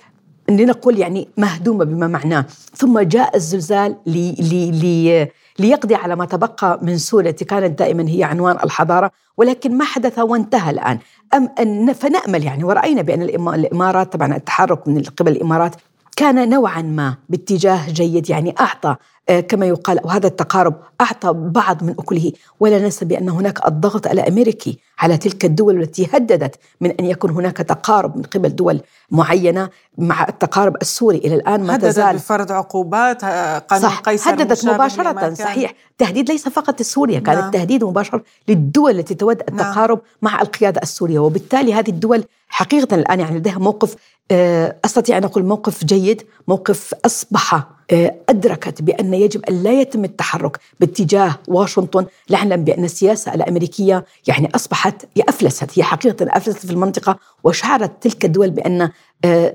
لنقول 0.57 0.99
يعني 0.99 1.27
مهدومة 1.37 1.85
بما 1.85 2.07
معناه. 2.07 2.45
ثم 2.75 2.99
جاء 2.99 3.35
الزلزال 3.35 3.95
لي 4.05 4.31
لي 4.31 4.71
لي 4.71 5.27
ليقضي 5.59 5.95
على 5.95 6.15
ما 6.15 6.25
تبقى 6.25 6.79
من 6.81 6.97
سوريا 6.97 7.29
التي 7.29 7.45
كانت 7.45 7.79
دائما 7.79 8.09
هي 8.09 8.23
عنوان 8.23 8.55
الحضارة 8.63 9.11
ولكن 9.37 9.77
ما 9.77 9.85
حدث 9.85 10.19
وانتهى 10.19 10.71
الآن. 10.71 10.99
أم 11.33 11.49
أن 11.59 11.93
فنأمل 11.93 12.43
يعني 12.43 12.63
ورأينا 12.63 13.01
بأن 13.01 13.21
الإمارات 13.53 14.13
طبعا 14.13 14.35
التحرك 14.35 14.87
من 14.87 15.03
قبل 15.03 15.31
الإمارات 15.31 15.75
كان 16.15 16.49
نوعا 16.49 16.81
ما 16.81 17.15
باتجاه 17.29 17.89
جيد 17.89 18.29
يعني 18.29 18.55
أعطى 18.59 18.95
آه، 19.29 19.39
كما 19.39 19.65
يقال 19.65 19.99
وهذا 20.03 20.27
التقارب 20.27 20.75
أعطى 21.01 21.33
بعض 21.33 21.83
من 21.83 21.95
أكله. 21.99 22.31
ولا 22.59 22.79
ننسى 22.79 23.05
بأن 23.05 23.29
هناك 23.29 23.67
الضغط 23.67 24.07
الأمريكي 24.07 24.79
على 24.99 25.17
تلك 25.17 25.45
الدول 25.45 25.81
التي 25.81 26.07
هددت 26.13 26.55
من 26.81 26.91
أن 26.91 27.05
يكون 27.05 27.31
هناك 27.31 27.57
تقارب 27.57 28.17
من 28.17 28.23
قبل 28.23 28.55
دول 28.55 28.81
معينة 29.11 29.69
مع 29.97 30.27
التقارب 30.29 30.75
السوري 30.81 31.17
إلى 31.17 31.35
الآن 31.35 31.63
ما 31.63 31.77
تزال 31.77 32.05
هددت 32.05 32.21
بفرض 32.21 32.51
عقوبات 32.51 33.23
آه، 33.23 33.57
قانون 33.59 33.89
صح 33.89 33.99
قيصر 33.99 34.29
هددت 34.29 34.65
مباشرة 34.65 35.33
صحيح 35.33 35.73
تهديد 35.97 36.31
ليس 36.31 36.49
فقط 36.49 36.81
لسوريا 36.81 37.19
كان 37.19 37.35
نعم. 37.35 37.45
التهديد 37.45 37.83
مباشر 37.83 38.21
للدول 38.47 38.99
التي 38.99 39.15
تود 39.15 39.37
نعم. 39.37 39.59
التقارب 39.59 39.97
نعم. 39.97 40.33
مع 40.33 40.41
القيادة 40.41 40.81
السورية 40.81 41.19
وبالتالي 41.19 41.73
هذه 41.73 41.89
الدول 41.89 42.23
حقيقة 42.49 42.95
الآن 42.95 43.19
يعني 43.19 43.37
لديها 43.37 43.59
موقف 43.59 43.95
آه، 44.31 44.75
أستطيع 44.85 45.17
أن 45.17 45.23
أقول 45.23 45.43
موقف 45.43 45.85
جيد 45.85 46.23
موقف 46.47 46.93
أصبح 47.05 47.67
آه، 47.91 48.15
أدركت 48.29 48.81
بأن 48.81 49.13
يجب 49.13 49.45
أن 49.45 49.63
لا 49.63 49.71
يتم 49.71 50.03
التحرك 50.03 50.57
باتجاه 50.79 51.35
واشنطن 51.47 52.05
نعلم 52.29 52.63
بأن 52.63 52.83
السياسة 52.83 53.33
الأمريكية 53.33 54.05
يعني 54.27 54.49
أصبحت 54.55 55.05
أفلست 55.29 55.79
هي 55.79 55.83
حقيقة 55.83 56.25
أفلست 56.29 56.65
في 56.65 56.71
المنطقة 56.71 57.19
وشعرت 57.43 57.91
تلك 58.01 58.25
الدول 58.25 58.49
بأن 58.49 58.89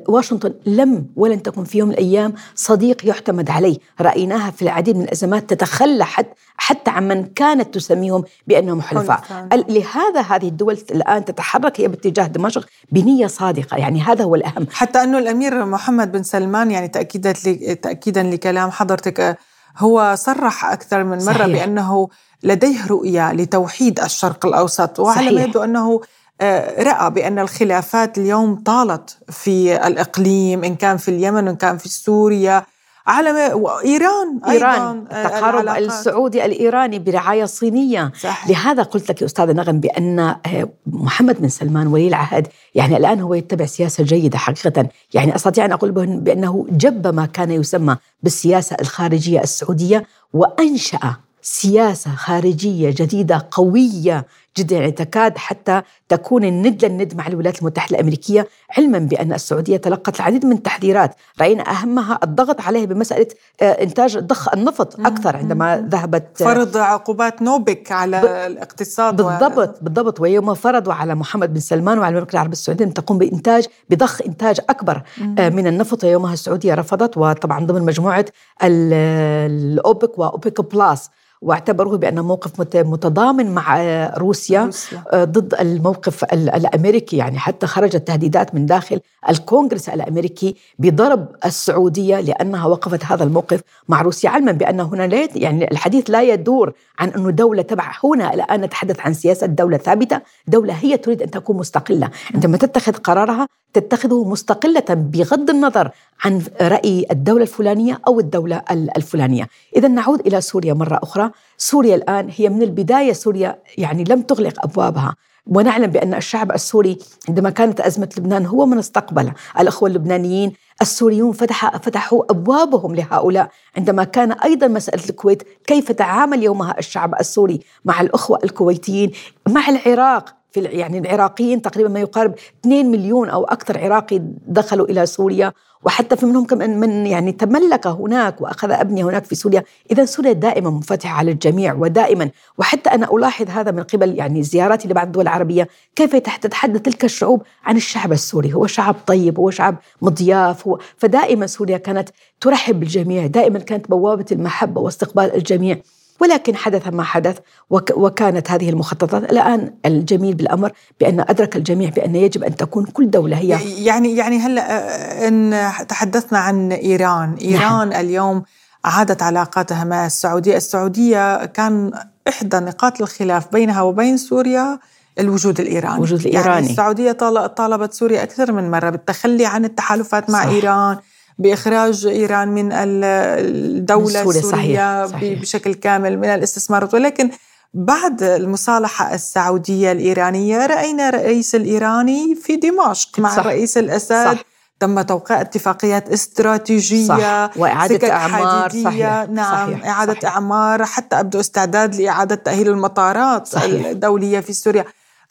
واشنطن 0.09 0.55
لم 0.67 1.07
ولن 1.17 1.43
تكن 1.43 1.65
في 1.65 1.79
يوم 1.79 1.88
من 1.88 1.95
الأيام 1.95 2.35
صديق 2.55 3.07
يعتمد 3.07 3.50
عليه. 3.50 3.79
رأيناها 4.00 4.50
في 4.50 4.62
العديد 4.62 4.97
من 4.97 5.05
الأزمات 5.05 5.50
تتخلى 5.50 6.05
حتى, 6.05 6.35
حتى 6.57 6.91
عمن 6.91 7.26
كانت 7.26 7.75
تسميهم 7.75 8.25
بأنهم 8.47 8.83
حلفاء. 8.83 9.21
لهذا 9.53 10.21
هذه 10.21 10.49
الدول 10.49 10.79
الآن 10.91 11.25
تتحرك 11.25 11.81
هي 11.81 11.88
باتجاه 11.88 12.26
دمشق 12.26 12.67
بنية 12.93 13.26
صادقة. 13.26 13.76
يعني 13.76 14.00
هذا 14.00 14.25
هو 14.25 14.35
الأهم. 14.35 14.67
حتى 14.73 15.03
أنه 15.03 15.19
الأمير 15.19 15.65
محمد 15.65 16.12
بن 16.12 16.23
سلمان 16.23 16.71
يعني 16.71 16.88
تأكيدا 16.88 17.33
تأكيدا 17.75 18.23
لكلام 18.23 18.71
حضرتك 18.71 19.21
آه، 19.21 19.37
هو 19.79 20.15
صرح 20.19 20.65
أكثر 20.65 21.05
من 21.05 21.17
مرة 21.17 21.19
صحيح. 21.19 21.47
بأنه 21.47 22.09
لديه 22.43 22.87
رؤية 22.87 23.33
لتوحيد 23.33 24.00
الشرق 24.00 24.47
الأوسط 24.47 25.00
وعلى 25.00 25.31
ما 25.31 25.43
يبدو 25.43 25.65
أنه 25.65 26.00
آه، 26.40 26.83
رأى 26.83 27.11
بأن 27.11 27.38
الخلافات 27.38 28.19
اليوم 28.19 28.55
طالت 28.55 29.19
في 29.28 29.87
الإقليم 29.87 30.64
إن 30.64 30.75
كان 30.75 30.97
في 30.97 31.09
اليمن 31.09 31.49
إن 31.49 31.57
كان 31.57 31.78
في 31.78 31.88
سوريا 31.88 32.62
على 33.07 33.52
وإيران 33.55 34.40
إيران 34.49 34.99
التقارب 34.99 35.62
العلاقات. 35.62 35.83
السعودي 35.83 36.45
الإيراني 36.45 36.99
برعاية 36.99 37.45
صينية 37.45 38.12
صحيح. 38.21 38.49
لهذا 38.49 38.83
قلت 38.83 39.11
لك 39.11 39.21
يا 39.21 39.26
أستاذ 39.26 39.52
نغم 39.52 39.81
بأن 39.81 40.19
آه، 40.19 40.69
محمد 40.87 41.40
بن 41.40 41.49
سلمان 41.49 41.87
ولي 41.87 42.09
العهد 42.09 42.49
يعني 42.75 42.97
الآن 42.97 43.21
هو 43.21 43.35
يتبع 43.35 43.66
سياسة 43.66 44.05
جيدة 44.05 44.38
حقيقة 44.38 44.88
يعني 45.14 45.35
أستطيع 45.35 45.64
أن 45.64 45.73
أقول 45.73 45.90
بأنه 45.93 46.66
جب 46.71 47.14
ما 47.14 47.26
كان 47.26 47.50
يسمى 47.50 47.97
بالسياسة 48.23 48.76
الخارجية 48.81 49.40
السعودية 49.40 50.07
وأنشأ 50.33 51.16
سياسة 51.43 52.11
خارجية 52.11 52.90
جديدة 52.90 53.49
قوية 53.50 54.26
جدا 54.59 54.77
يعني 54.77 54.91
تكاد 54.91 55.39
حتى 55.39 55.83
تكون 56.09 56.45
الند 56.45 56.85
للند 56.85 57.15
مع 57.15 57.27
الولايات 57.27 57.59
المتحدة 57.59 57.97
الأمريكية 57.97 58.49
علما 58.79 58.99
بأن 58.99 59.33
السعودية 59.33 59.77
تلقت 59.77 60.17
العديد 60.17 60.47
من 60.47 60.53
التحذيرات 60.53 61.15
رأينا 61.41 61.71
أهمها 61.71 62.19
الضغط 62.23 62.61
عليه 62.61 62.87
بمسألة 62.87 63.27
آه، 63.63 63.83
إنتاج 63.83 64.19
ضخ 64.19 64.55
النفط 64.55 65.01
أكثر 65.01 65.37
عندما 65.37 65.89
ذهبت 65.91 66.43
آه، 66.43 66.45
فرض 66.45 66.77
عقوبات 66.77 67.43
نوبك 67.43 67.93
على 67.93 68.21
ب... 68.21 68.25
الاقتصاد 68.25 69.17
بالضبط 69.17 69.59
و... 69.59 69.85
بالضبط 69.85 70.21
ويوم 70.21 70.55
فرضوا 70.55 70.95
على 70.95 71.15
محمد 71.15 71.55
بن 71.55 71.61
سلمان 71.61 71.99
وعلى 71.99 72.13
المملكة 72.13 72.33
العربية 72.33 72.53
السعودية 72.53 72.85
أن 72.85 72.95
تقوم 72.95 73.19
بإنتاج 73.19 73.67
بضخ 73.91 74.23
إنتاج 74.23 74.61
أكبر. 74.71 75.03
آه، 75.39 75.49
من 75.49 75.67
النفط 75.67 76.05
يومها 76.05 76.33
السعودية 76.33 76.75
رفضت 76.75 77.17
وطبعا 77.17 77.67
ضمن 77.67 77.83
مجموعة 77.83 78.25
الأوبك 78.63 80.19
وأوبك 80.19 80.75
بلاس 80.75 81.11
واعتبروه 81.43 81.99
بأنه 81.99 82.23
موقف 82.23 82.76
متضامن 82.76 83.55
مع 83.55 83.76
روسيا, 84.16 84.64
روسيا. 84.64 85.02
آه، 85.12 85.25
ضد 85.25 85.55
الموقف 85.61 86.25
الأمريكي. 86.35 87.16
يعني 87.16 87.38
حتى 87.38 87.66
خرجت 87.66 87.97
تهديدات 87.97 88.55
من 88.55 88.66
داخل 88.66 89.00
الكونغرس 89.28 89.88
الأمريكي 89.88 90.57
بضرب 90.78 91.28
السعودية 91.45 92.21
لأنها 92.21 92.66
وقفت 92.66 93.05
هذا 93.05 93.25
الموقف 93.25 93.61
مع 93.88 94.02
روسيا. 94.02 94.31
علما 94.31 94.52
بأن 94.52 94.81
هنا 94.81 95.07
لا 95.07 95.28
يعني 95.35 95.71
الحديث 95.71 96.11
لا 96.11 96.23
يدور 96.23 96.73
عن 96.99 97.09
أنه 97.09 97.31
دولة 97.31 97.62
تبع 97.62 97.93
هنا 98.05 98.35
الآن 98.35 98.61
نتحدث 98.61 99.00
عن 99.00 99.14
سياسة 99.14 99.47
دولة 99.47 99.76
ثابتة. 99.76 100.21
دولة 100.47 100.75
هي 100.75 100.97
تريد 100.97 101.23
أن 101.23 101.31
تكون 101.31 101.57
مستقلة. 101.57 102.11
عندما 102.35 102.57
تتخذ 102.57 102.93
قرارها 102.93 103.49
تتخذه 103.73 104.25
مستقلة 104.25 104.85
بغض 104.90 105.50
النظر 105.50 105.90
عن 106.25 106.43
رأي 106.61 107.07
الدولة 107.11 107.43
الفلانية 107.43 108.00
أو 108.07 108.21
الدولة 108.21 108.62
الفلانية. 108.71 109.49
إذا 109.76 109.88
نعود 109.88 110.21
إلى 110.21 110.40
سوريا 110.40 110.75
مرة 110.75 111.00
أخرى. 111.02 111.25
سوريا 111.59 111.95
الآن 111.95 112.28
هي 112.37 112.49
من 112.49 112.62
البداية 112.62 113.12
سوريا 113.12 113.59
يعني 113.78 114.04
لم 114.04 114.23
تغلق 114.23 114.64
أبوابها. 114.64 115.14
ونعلم 115.47 115.87
بأن 115.87 116.14
الشعب 116.14 116.52
السوري 116.52 116.99
عندما 117.28 117.50
كانت 117.50 117.80
أزمة 117.80 118.09
لبنان 118.18 118.47
هو 118.47 118.66
من 118.66 118.78
استقبل. 118.78 119.33
الأخوة 119.61 119.88
اللبنانيين 119.88 120.52
السوريون 120.83 121.33
فتح 121.33 121.76
فتحوا 121.76 122.23
أبوابهم 122.30 122.95
لهؤلاء. 122.95 123.49
عندما 123.76 124.04
كان 124.04 124.33
أيضا 124.33 124.68
مسألة 124.68 125.04
الكويت 125.11 125.42
كيف 125.66 125.92
تعامل 125.92 126.42
يومها 126.42 126.78
الشعب 126.78 127.14
السوري 127.21 127.61
مع 127.85 128.00
الأخوة 128.00 128.38
الكويتيين 128.45 129.12
مع 129.49 129.68
العراق؟ 129.68 130.37
في 130.57 130.65
يعني 130.65 130.99
العراقيين 130.99 131.63
تقريبا 131.63 131.89
ما 131.89 132.01
يقارب 132.01 132.35
2 132.61 132.91
مليون 132.91 133.29
أو 133.29 133.45
أكثر 133.45 133.79
عراقي 133.79 134.21
دخلوا 134.47 134.87
إلى 134.87 135.07
سوريا 135.07 135.53
وحتى 135.83 136.17
في 136.17 136.27
منهم 136.27 136.45
كم 136.45 136.59
من 136.59 137.07
يعني 137.07 137.33
تملك 137.33 137.87
هناك 137.87 138.41
وأخذ 138.41 138.71
أبنية 138.71 139.05
هناك 139.05 139.25
في 139.25 139.35
سوريا، 139.35 139.63
اذا 139.91 140.05
سوريا 140.05 140.33
دائما 140.33 140.71
منفتحة 140.71 141.19
على 141.19 141.31
الجميع 141.31 141.75
ودائما. 141.75 142.31
وحتى 142.59 142.91
أنا 142.91 143.13
ألاحظ 143.13 143.51
هذا 143.51 143.71
من 143.71 143.83
قبل 143.83 144.19
يعني 144.19 144.43
زياراتي 144.43 144.89
لبعض 144.89 145.07
الدول 145.07 145.23
العربية، 145.23 145.69
كيف 145.97 146.17
تتحدث 146.17 146.83
تلك 146.83 147.05
الشعوب 147.05 147.43
عن 147.65 147.77
الشعب 147.77 148.13
السوري، 148.13 148.55
هو 148.55 148.67
شعب 148.67 148.97
طيب، 149.07 149.39
هو 149.39 149.51
شعب 149.51 149.77
مضياف، 150.03 150.67
هو 150.67 150.79
فدائما 150.97 151.47
سوريا 151.47 151.79
كانت 151.79 152.09
ترحب 152.41 152.81
بالجميع، 152.81 153.27
دائما 153.27 153.59
كانت 153.59 153.91
بوابة 153.91 154.27
المحبة 154.33 154.81
واستقبال 154.81 155.35
الجميع. 155.35 155.79
ولكن 156.21 156.57
حدث 156.57 156.89
ما 156.89 157.03
حدث 157.03 157.39
وكانت 157.71 158.51
هذه 158.51 158.71
المخططات 158.71 159.33
الآن 159.33 159.75
الجميل 159.87 160.35
بالأمر 160.35 160.73
بأن 161.01 161.21
أدرك 161.21 161.57
الجميع 161.57 161.91
بأن 161.91 162.17
يجب 162.17 162.45
أن 162.45 162.57
تكون 162.57 162.85
كل 162.85 163.11
دولة 163.11 163.37
هي 163.37 163.85
يعني 163.85 164.17
يعني 164.17 164.39
هلا 164.39 164.63
آه، 164.71 165.29
إن 165.29 165.71
تحدثنا 165.89 166.39
عن 166.39 166.73
إيران، 166.73 167.35
إيران 167.35 167.89
نعم. 167.89 167.93
اليوم 167.93 168.43
عادت 168.85 169.23
علاقاتها 169.23 169.85
مع 169.85 170.07
السعودية، 170.07 170.57
السعودية 170.57 171.45
كان 171.45 171.91
إحدى 172.29 172.57
نقاط 172.57 173.01
الخلاف 173.01 173.53
بينها 173.53 173.83
وبين 173.83 174.17
سوريا 174.17 174.79
الوجود 175.19 175.61
الإيراني. 175.61 175.97
الوجود 175.97 176.21
الإيراني. 176.21 176.49
يعني 176.49 176.71
السعوديه 176.71 177.13
طالبت 177.47 177.93
سوريا 177.93 178.23
أكثر 178.23 178.53
من 178.53 178.71
مرة 178.71 178.91
بالتخلي 178.91 179.47
عن 179.47 179.65
التحالفات 179.65 180.31
مع 180.31 180.43
صح. 180.43 180.49
إيران. 180.49 180.97
بإخراج 181.38 182.07
إيران 182.07 182.49
من 182.49 182.69
الدولة 182.73 184.23
السورية 184.23 184.40
صحيح. 184.40 185.07
صحيح. 185.07 185.40
بشكل 185.40 185.75
كامل 185.75 186.19
من 186.19 186.28
الاستثمارات 186.28 186.95
ولكن 186.95 187.31
بعد 187.75 188.23
المصالحة 188.23 189.14
السعودية 189.14 189.93
الإيرانية 189.93 190.66
رأينا 190.66 191.09
الرئيس 191.09 191.55
الإيراني 191.55 192.35
في 192.35 192.57
دمشق 192.57 193.19
مع 193.19 193.31
صح. 193.31 193.38
الرئيس 193.38 193.78
الأسد 193.78 194.25
صح. 194.35 194.45
تم 194.81 195.02
توقيع 195.02 195.40
اتفاقيات 195.40 196.09
استراتيجية 196.11 197.09
صح. 197.09 197.50
وإعادة 197.57 198.12
أعمار 198.12 198.71
صحيح. 198.71 199.26
نعم 199.31 199.66
صحيح. 199.73 199.87
إعادة 199.87 200.12
صحيح. 200.12 200.33
أعمار 200.35 200.85
حتى 200.85 201.21
أبدو 201.21 201.40
استعداد 201.40 201.95
لإعادة 201.95 202.35
تأهيل 202.35 202.69
المطارات 202.69 203.47
صحيح. 203.47 203.87
الدولية 203.87 204.40
في 204.40 204.52
سوريا 204.52 204.85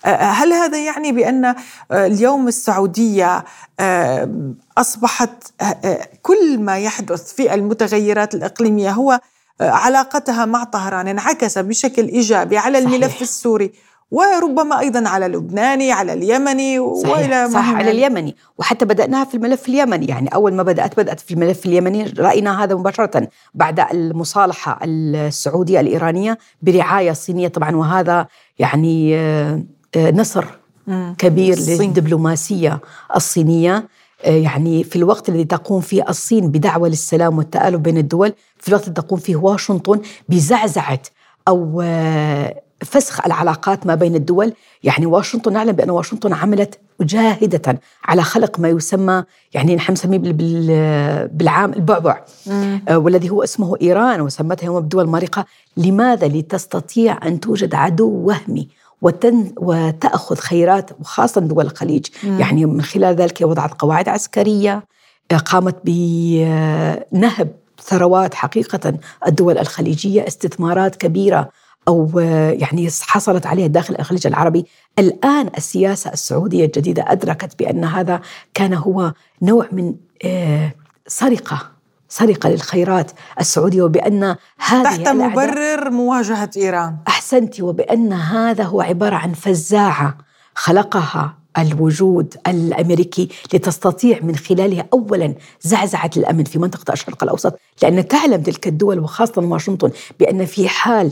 هل 0.06 0.54
هذا 0.54 0.78
يعني 0.78 1.12
بأن 1.12 1.56
اليوم 1.92 2.48
السعودية 2.48 3.46
أصبحت 4.78 5.30
كل 6.22 6.60
ما 6.60 6.78
يحدث 6.78 7.34
في 7.34 7.54
المتغيرات 7.54 8.36
الإقليمية 8.36 8.92
هو 8.92 9.20
علاقتها 9.62 10.46
مع 10.46 10.64
طهران 10.64 11.08
انعكس 11.08 11.58
بشكل 11.58 12.08
إيجابي 12.08 12.58
على 12.58 12.78
الملف 12.78 13.08
صحيح. 13.08 13.22
السوري 13.22 13.72
وربما 14.12 14.80
أيضا 14.80 15.10
على 15.10 15.26
اللبناني 15.26 15.92
على 15.92 16.14
اليمني 16.14 16.96
صحيح. 17.04 17.18
وإلى 17.18 17.50
صح 17.50 17.74
على 17.74 17.92
اليمني. 17.92 18.36
وحتى 18.58 18.86
بدأناها 18.86 19.26
في 19.26 19.36
الملف 19.36 19.70
اليمني. 19.70 20.06
يعني 20.06 20.30
أول 20.34 20.54
ما 20.54 20.64
بدأت 20.64 20.98
بدأت 20.98 21.20
في 21.20 21.34
الملف 21.34 21.66
اليمني. 21.66 22.14
رأينا 22.20 22.64
هذا 22.64 22.76
مباشرة 22.76 23.28
بعد 23.54 23.80
المصالحة 23.80 24.80
السعودية 24.84 25.80
الإيرانية 25.80 26.38
برعاية 26.62 27.12
صينيه 27.12 27.48
طبعا. 27.48 27.76
وهذا 27.76 28.28
يعني 28.60 29.16
آه، 29.16 29.52
آه، 29.52 29.64
نصر 29.98 30.46
كبير 31.18 31.60
للدبلوماسية 31.60 32.80
الصينية. 33.16 33.88
آه، 34.24 34.30
يعني 34.30 34.84
في 34.84 34.96
الوقت 34.96 35.30
الذي 35.30 35.44
تقوم 35.44 35.82
فيه 35.82 36.06
الصين 36.10 36.48
بدعوة 36.52 36.88
للسلام 36.88 37.38
والتآلف 37.38 37.76
بين 37.76 37.98
الدول 37.98 38.34
في 38.60 38.68
الوقت 38.70 38.84
الذي 38.84 38.94
تقوم 38.94 39.20
فيه 39.20 39.36
واشنطن 39.36 40.02
بزعزعة 40.30 41.02
أو 41.48 41.84
فسخ 42.82 43.26
العلاقات 43.26 43.88
ما 43.88 43.96
بين 43.96 44.16
الدول. 44.16 44.54
يعني 44.84 45.06
واشنطن 45.06 45.54
نعلم 45.54 45.72
بأن 45.72 45.90
واشنطن 45.90 46.34
عملت 46.34 46.80
جاهدة 47.02 47.80
على 48.06 48.24
خلق 48.24 48.60
ما 48.60 48.70
يسمى 48.70 49.24
يعني 49.54 49.76
نحن 49.76 49.94
نسميه 49.94 50.18
بالعام 51.28 51.74
البعبع. 51.74 52.22
آه 52.90 52.98
والذي 52.98 53.30
هو 53.30 53.44
اسمه 53.44 53.76
إيران 53.82 54.22
وسمتها 54.22 54.66
يوم 54.66 54.78
الدول 54.78 55.04
المارقة. 55.04 55.46
لماذا؟ 55.78 56.28
لتستطيع 56.28 57.28
أن 57.28 57.40
توجد 57.40 57.76
عدو 57.76 58.10
وهمي. 58.10 58.68
وتن 59.06 59.54
وتأخذ 59.58 60.36
خيرات 60.36 60.92
وخاصة 61.00 61.42
دول 61.42 61.66
الخليج. 61.66 62.06
مم. 62.24 62.40
يعني 62.40 62.66
من 62.66 62.82
خلال 62.82 63.16
ذلك 63.16 63.42
وضعت 63.42 63.82
قواعد 63.82 64.10
عسكرية 64.10 64.84
قامت 65.46 65.76
بنهب 65.84 67.52
ثروات 67.82 68.34
حقيقة 68.34 68.94
الدول 69.28 69.58
الخليجية 69.58 70.28
استثمارات 70.28 70.96
كبيرة 70.96 71.50
أو 71.88 72.20
يعني 72.60 72.90
حصلت 73.02 73.46
عليها 73.46 73.68
داخل 73.68 73.96
الخليج 74.00 74.28
العربي. 74.28 74.66
الآن 75.00 75.50
السياسة 75.58 76.12
السعودية 76.12 76.66
الجديدة 76.66 77.06
أدركت 77.08 77.60
بأن 77.60 77.84
هذا 77.84 78.22
كان 78.54 78.74
هو 78.74 79.14
نوع 79.42 79.68
من 79.72 79.96
آه، 80.26 80.74
سرقة. 81.08 81.75
سرقة 82.18 82.50
للخيرات 82.50 83.12
السعودية 83.40 83.82
وبأن 83.82 84.36
هذه 84.60 84.84
تحت 84.84 85.08
مبرر 85.08 85.90
مواجهة 85.90 86.50
إيران. 86.58 86.98
أحسنتي 87.08 87.62
وبأن 87.62 88.14
هذا 88.14 88.64
هو 88.64 88.82
عبارة 88.82 89.16
عن 89.16 89.34
فزاعة 89.34 90.18
خلقها 90.56 91.38
الوجود 91.58 92.36
الأمريكي 92.48 93.30
لتستطيع 93.54 94.20
من 94.22 94.36
خلالها 94.36 94.88
اولا 94.94 95.36
زعزعة 95.62 96.10
الأمن 96.18 96.44
في 96.44 96.60
منطقة 96.60 96.94
الشرق 96.94 97.24
الأوسط 97.24 97.60
لأن 97.84 98.08
تعلم 98.08 98.42
تلك 98.42 98.68
الدول 98.68 99.00
وخاصة 99.00 99.42
واشنطن 99.42 99.92
بأن 100.20 100.46
في 100.46 100.70
حال 100.70 101.12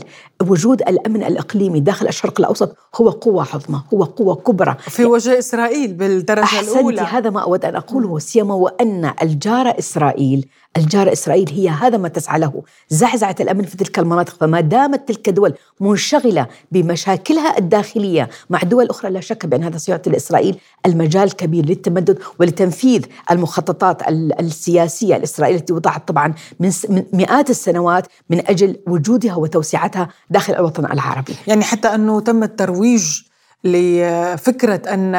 وجود 0.50 0.82
الأمن 0.82 1.24
الإقليمي 1.24 1.80
داخل 1.80 2.08
الشرق 2.08 2.40
الأوسط 2.40 2.76
هو 2.96 3.10
قوة 3.10 3.46
عظمى 3.54 3.82
هو 3.94 4.04
قوة 4.04 4.34
كبرى. 4.34 4.76
في 4.80 5.04
وجه 5.04 5.38
إسرائيل 5.38 5.92
بالدرجة 5.92 6.42
أحسنتي 6.42 6.72
الأولى. 6.72 7.00
هذا 7.00 7.30
ما 7.30 7.42
أود 7.42 7.64
أن 7.64 7.76
أقوله 7.76 8.18
سيما 8.18 8.54
وأن 8.54 9.12
الجاره 9.22 9.78
إسرائيل 9.78 10.46
الجارة 10.76 11.12
إسرائيل 11.12 11.50
هي 11.50 11.68
هذا 11.68 11.96
ما 11.96 12.08
تسعى 12.08 12.40
له. 12.40 12.62
زعزعة 12.88 13.36
الأمن 13.40 13.64
في 13.64 13.76
تلك 13.76 13.98
المناطق 13.98 14.36
فما 14.40 14.60
دامت 14.60 15.08
تلك 15.08 15.28
الدول 15.28 15.54
منشغلة 15.80 16.46
بمشاكلها 16.72 17.58
الداخلية 17.58 18.30
مع 18.50 18.58
دول 18.62 18.90
أخرى 18.90 19.10
لا 19.10 19.20
شك 19.20 19.46
بأن 19.46 19.64
هذا 19.64 19.78
سيعطي 19.78 20.10
لإسرائيل 20.10 20.58
المجال 20.86 21.32
كبير 21.36 21.66
للتمدد 21.66 22.18
ولتنفيذ 22.40 23.04
المخططات 23.30 24.02
السياسية 24.40 25.16
الإسرائيلية 25.16 25.60
التي 25.60 25.72
وضعت 25.72 26.08
طبعا 26.08 26.34
من 26.60 26.70
مئات 27.12 27.50
السنوات 27.50 28.06
من 28.30 28.48
أجل 28.48 28.76
وجودها 28.86 29.36
وتوسعتها 29.36 30.08
داخل 30.34 30.54
الوطن 30.54 30.84
العربي. 30.84 31.36
يعني 31.46 31.64
حتى 31.64 31.88
أنه 31.88 32.20
تم 32.20 32.42
الترويج 32.42 33.22
لفكرة 33.64 34.82
أن 34.94 35.14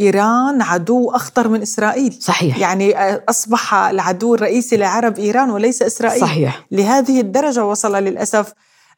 إيران 0.00 0.62
عدو 0.62 1.10
أخطر 1.10 1.48
من 1.48 1.62
إسرائيل. 1.62 2.18
صحيح. 2.20 2.58
يعني 2.58 2.94
أصبح 3.28 3.74
العدو 3.74 4.34
الرئيسي 4.34 4.76
لعرب 4.76 5.18
إيران 5.18 5.50
وليس 5.50 5.82
إسرائيل. 5.82 6.20
صحيح. 6.20 6.66
لهذه 6.70 7.20
الدرجة 7.20 7.64
وصل 7.64 7.96
للأسف 7.96 8.52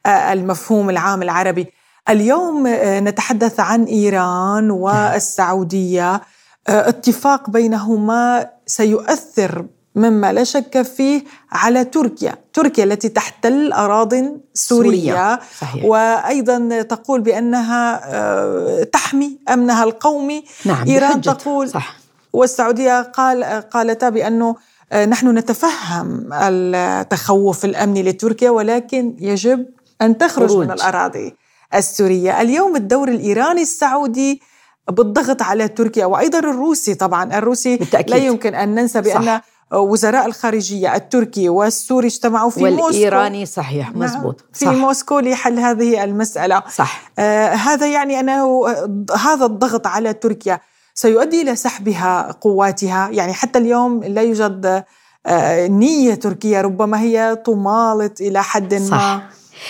آه، 0.05 0.33
المفهوم 0.33 0.89
العام 0.89 1.21
العربي. 1.21 1.67
اليوم 2.09 2.67
آه، 2.67 2.99
نتحدث 2.99 3.59
عن 3.59 3.83
إيران 3.83 4.71
والسعودية. 4.71 6.13
آه، 6.67 6.89
اتفاق 6.89 7.49
بينهما 7.49 8.49
سيؤثر 8.65 9.65
مما 9.99 10.33
لا 10.33 10.43
شك 10.43 10.81
فيه 10.81 11.23
على 11.51 11.85
تركيا 11.85 12.35
تركيا 12.53 12.83
التي 12.83 13.09
تحتل 13.09 13.71
أراضٍ 13.73 14.13
سورية, 14.53 15.39
سورية. 15.59 15.85
وأيضا 15.85 16.81
تقول 16.81 17.21
بأنها 17.21 18.01
آه، 18.05 18.83
تحمي 18.83 19.37
أمنها 19.49 19.83
القومي 19.83 20.43
نعم 20.65 20.87
إيران 20.87 21.21
تقول 21.21 21.69
صح. 21.69 21.95
والسعودية 22.33 23.01
قال 23.01 23.43
قالتا 23.43 24.09
بأنه 24.09 24.55
آه، 24.91 25.05
نحن 25.05 25.37
نتفهم 25.37 26.29
التخوف 26.33 27.65
الأمني 27.65 28.03
لتركيا 28.03 28.49
ولكن 28.49 29.15
يجب 29.19 29.65
أن 30.01 30.17
تخرج 30.17 30.49
خروج. 30.49 30.65
من 30.65 30.71
الأراضي 30.71 31.35
السورية 31.75 32.41
اليوم 32.41 32.75
الدور 32.75 33.07
الإيراني 33.07 33.61
السعودي 33.61 34.41
بالضغط 34.89 35.41
على 35.41 35.67
تركيا 35.67 36.05
وأيضا 36.05 36.39
الروسي 36.39 36.95
طبعا 36.95 37.37
الروسي 37.37 37.77
بالتأكيد. 37.77 38.09
لا 38.09 38.17
يمكن 38.17 38.55
أن 38.55 38.75
ننسى 38.75 39.01
بأن 39.01 39.25
صح. 39.25 39.41
وزراء 39.73 40.25
الخارجية 40.25 40.95
التركي 40.95 41.49
والسوري 41.49 42.07
اجتمعوا 42.07 42.49
في 42.49 42.63
والإيراني 42.63 42.81
موسكو. 42.81 42.95
والإيراني 42.95 43.45
صحيح 43.45 43.91
نعم، 43.91 43.99
مزبوط. 43.99 44.45
في 44.53 44.65
صح. 44.65 44.71
موسكو 44.71 45.19
لحل 45.19 45.59
هذه 45.59 46.03
المسألة. 46.03 46.63
صح. 46.75 47.11
آه 47.19 47.49
هذا 47.49 47.87
يعني 47.87 48.19
أنه 48.19 48.67
هذا 49.17 49.45
الضغط 49.45 49.87
على 49.87 50.13
تركيا 50.13 50.59
سيؤدي 50.93 51.41
إلى 51.41 51.55
سحبها 51.55 52.31
قواتها. 52.31 53.09
يعني 53.09 53.33
حتى 53.33 53.59
اليوم 53.59 54.03
لا 54.03 54.21
يوجد 54.21 54.83
آه 55.25 55.67
نية 55.67 56.13
تركيا 56.13 56.61
ربما 56.61 56.99
هي 56.99 57.37
تمالط 57.45 58.21
إلى 58.21 58.43
حد 58.43 58.73
صح. 58.73 58.95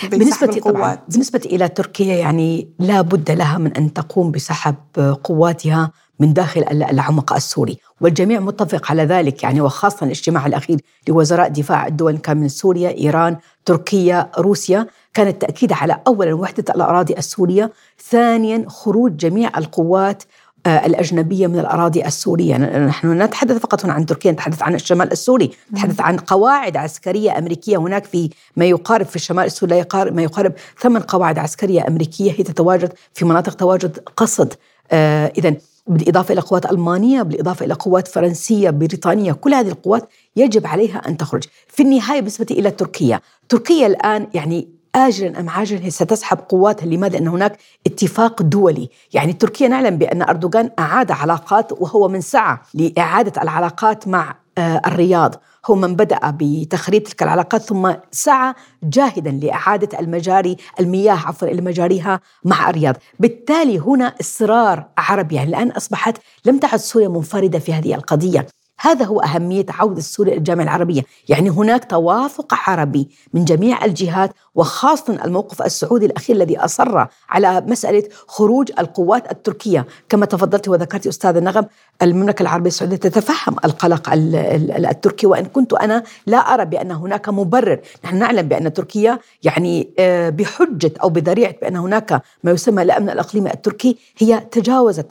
ما 0.02 0.08
بالنسبة 0.08 0.46
طبعا 0.46 0.98
بالنسبة 1.08 1.40
إلى 1.44 1.68
تركيا 1.68 2.14
يعني 2.16 2.68
لا 2.78 3.00
بد 3.00 3.30
لها 3.30 3.58
من 3.58 3.72
أن 3.72 3.92
تقوم 3.92 4.30
بسحب 4.30 4.76
قواتها. 5.24 5.90
من 6.20 6.32
داخل 6.32 6.64
العمق 6.70 7.32
السوري. 7.32 7.78
والجميع 8.00 8.40
متفق 8.40 8.90
على 8.90 9.04
ذلك 9.04 9.42
يعني 9.42 9.60
وخاصة 9.60 10.06
الاجتماع 10.06 10.46
الأخير 10.46 10.80
لوزراء 11.08 11.48
دفاع 11.48 11.86
الدول 11.86 12.16
كان 12.18 12.36
من 12.36 12.48
سوريا 12.48 12.98
إيران 12.98 13.36
تركيا 13.64 14.30
روسيا. 14.38 14.86
كان 15.14 15.26
التأكيد 15.26 15.72
على 15.72 16.00
أولا 16.06 16.34
وحدة 16.34 16.64
الأراضي 16.74 17.14
السورية 17.18 17.72
ثانيا 18.10 18.64
خروج 18.68 19.16
جميع 19.16 19.58
القوات 19.58 20.22
آه، 20.66 20.86
الأجنبية 20.86 21.46
من 21.46 21.58
الأراضي 21.58 22.06
السورية. 22.06 22.56
نحن 22.86 23.22
نتحدث 23.22 23.58
فقط 23.58 23.84
هنا 23.84 23.92
عن 23.92 24.06
تركيا 24.06 24.32
نتحدث 24.32 24.62
عن 24.62 24.74
الشمال 24.74 25.12
السوري 25.12 25.50
نتحدث 25.72 26.00
عن 26.00 26.16
قواعد 26.16 26.76
عسكرية 26.76 27.38
أمريكية. 27.38 27.76
هناك 27.76 28.04
في 28.04 28.30
ما 28.56 28.64
يقارب 28.64 29.06
في 29.06 29.16
الشمال 29.16 29.44
السوري 29.44 29.84
ما 29.94 30.22
يقارب 30.22 30.52
ثمان 30.80 31.02
قواعد 31.02 31.38
عسكرية 31.38 31.88
أمريكية 31.88 32.32
هي 32.32 32.42
تتواجد 32.42 32.92
في 33.14 33.24
مناطق 33.24 33.54
تواجد 33.54 33.98
قصد. 34.16 34.54
آه 34.92 35.32
إذا 35.38 35.54
بالإضافة 35.90 36.32
إلى 36.32 36.40
قوات 36.40 36.72
ألمانية 36.72 37.22
بالإضافة 37.22 37.66
إلى 37.66 37.74
قوات 37.74 38.08
فرنسية 38.08 38.70
بريطانية 38.70 39.32
كل 39.32 39.54
هذه 39.54 39.68
القوات 39.68 40.08
يجب 40.36 40.66
عليها 40.66 41.08
أن 41.08 41.16
تخرج. 41.16 41.44
في 41.68 41.82
النهاية 41.82 42.18
بالنسبة 42.20 42.46
إلى 42.50 42.70
تركيا 42.70 43.20
تركيا 43.48 43.86
الآن 43.86 44.26
يعني 44.34 44.68
آجلا 44.94 45.40
أم 45.40 45.50
عاجلا 45.50 45.90
ستسحب 45.90 46.38
قواتها. 46.48 46.86
لماذا؟ 46.86 47.18
أن 47.18 47.28
هناك 47.28 47.58
اتفاق 47.86 48.42
دولي. 48.42 48.88
يعني 49.12 49.32
تركيا 49.32 49.68
نعلم 49.68 49.96
بأن 49.98 50.22
أردوغان 50.22 50.70
أعاد 50.78 51.10
علاقات 51.10 51.72
وهو 51.72 52.08
من 52.08 52.20
سعى 52.20 52.58
لإعادة 52.74 53.42
العلاقات 53.42 54.08
مع 54.08 54.34
آه، 54.58 54.82
الرياض. 54.86 55.34
هو 55.66 55.74
من 55.74 55.96
بدأ 55.96 56.18
بتخريب 56.24 57.02
تلك 57.02 57.22
العلاقات 57.22 57.62
ثم 57.62 57.92
سعى 58.10 58.54
جاهدا 58.82 59.30
لإعادة 59.30 60.00
المجاري 60.00 60.56
المياه 60.80 61.14
عفوا 61.26 61.48
إلى 61.48 61.62
مجاريها 61.62 62.20
مع 62.44 62.70
الرياض. 62.70 62.96
بالتالي 63.18 63.78
هنا 63.78 64.14
إصرار 64.20 64.88
عربي 64.98 65.34
يعني 65.34 65.48
الآن 65.50 65.70
أصبحت 65.70 66.18
لم 66.44 66.58
تعد 66.58 66.78
سوريا 66.78 67.08
منفردة 67.08 67.58
في 67.58 67.72
هذه 67.72 67.94
القضية. 67.94 68.46
هذا 68.80 69.04
هو 69.04 69.20
أهمية 69.20 69.66
عودة 69.68 70.00
سوريا 70.00 70.34
للجامعة 70.34 70.64
العربية. 70.64 71.02
يعني 71.28 71.50
هناك 71.50 71.90
توافق 71.90 72.54
عربي 72.54 73.08
من 73.34 73.44
جميع 73.44 73.84
الجهات 73.84 74.32
وخاصة 74.54 75.24
الموقف 75.24 75.62
السعودي 75.62 76.06
الأخير 76.06 76.36
الذي 76.36 76.58
أصر 76.58 77.06
على 77.28 77.60
مسألة 77.60 78.02
خروج 78.26 78.70
القوات 78.78 79.32
التركية. 79.32 79.86
كما 80.08 80.26
تفضلت 80.26 80.68
وذكرت 80.68 81.06
أستاذ 81.06 81.36
النغم 81.36 81.66
المملكة 82.02 82.42
العربية 82.42 82.68
السعودية 82.68 82.96
تتفهم 82.96 83.56
القلق 83.64 84.10
التركي. 84.12 85.26
وإن 85.26 85.44
كنت 85.44 85.72
أنا 85.72 86.02
لا 86.26 86.38
أرى 86.38 86.64
بأن 86.64 86.90
هناك 86.90 87.28
مبرر. 87.28 87.80
نحن 88.04 88.18
نعلم 88.18 88.48
بأن 88.48 88.72
تركيا 88.72 89.18
يعني 89.42 89.90
آه، 89.98 90.30
بحجة 90.30 90.92
أو 91.02 91.08
بذريعة 91.08 91.54
بأن 91.62 91.76
هناك 91.76 92.22
ما 92.44 92.50
يسمى 92.50 92.82
الأمن 92.82 93.10
الإقليمي 93.10 93.52
التركي 93.52 93.96
هي 94.18 94.40
تجاوزت 94.40 95.06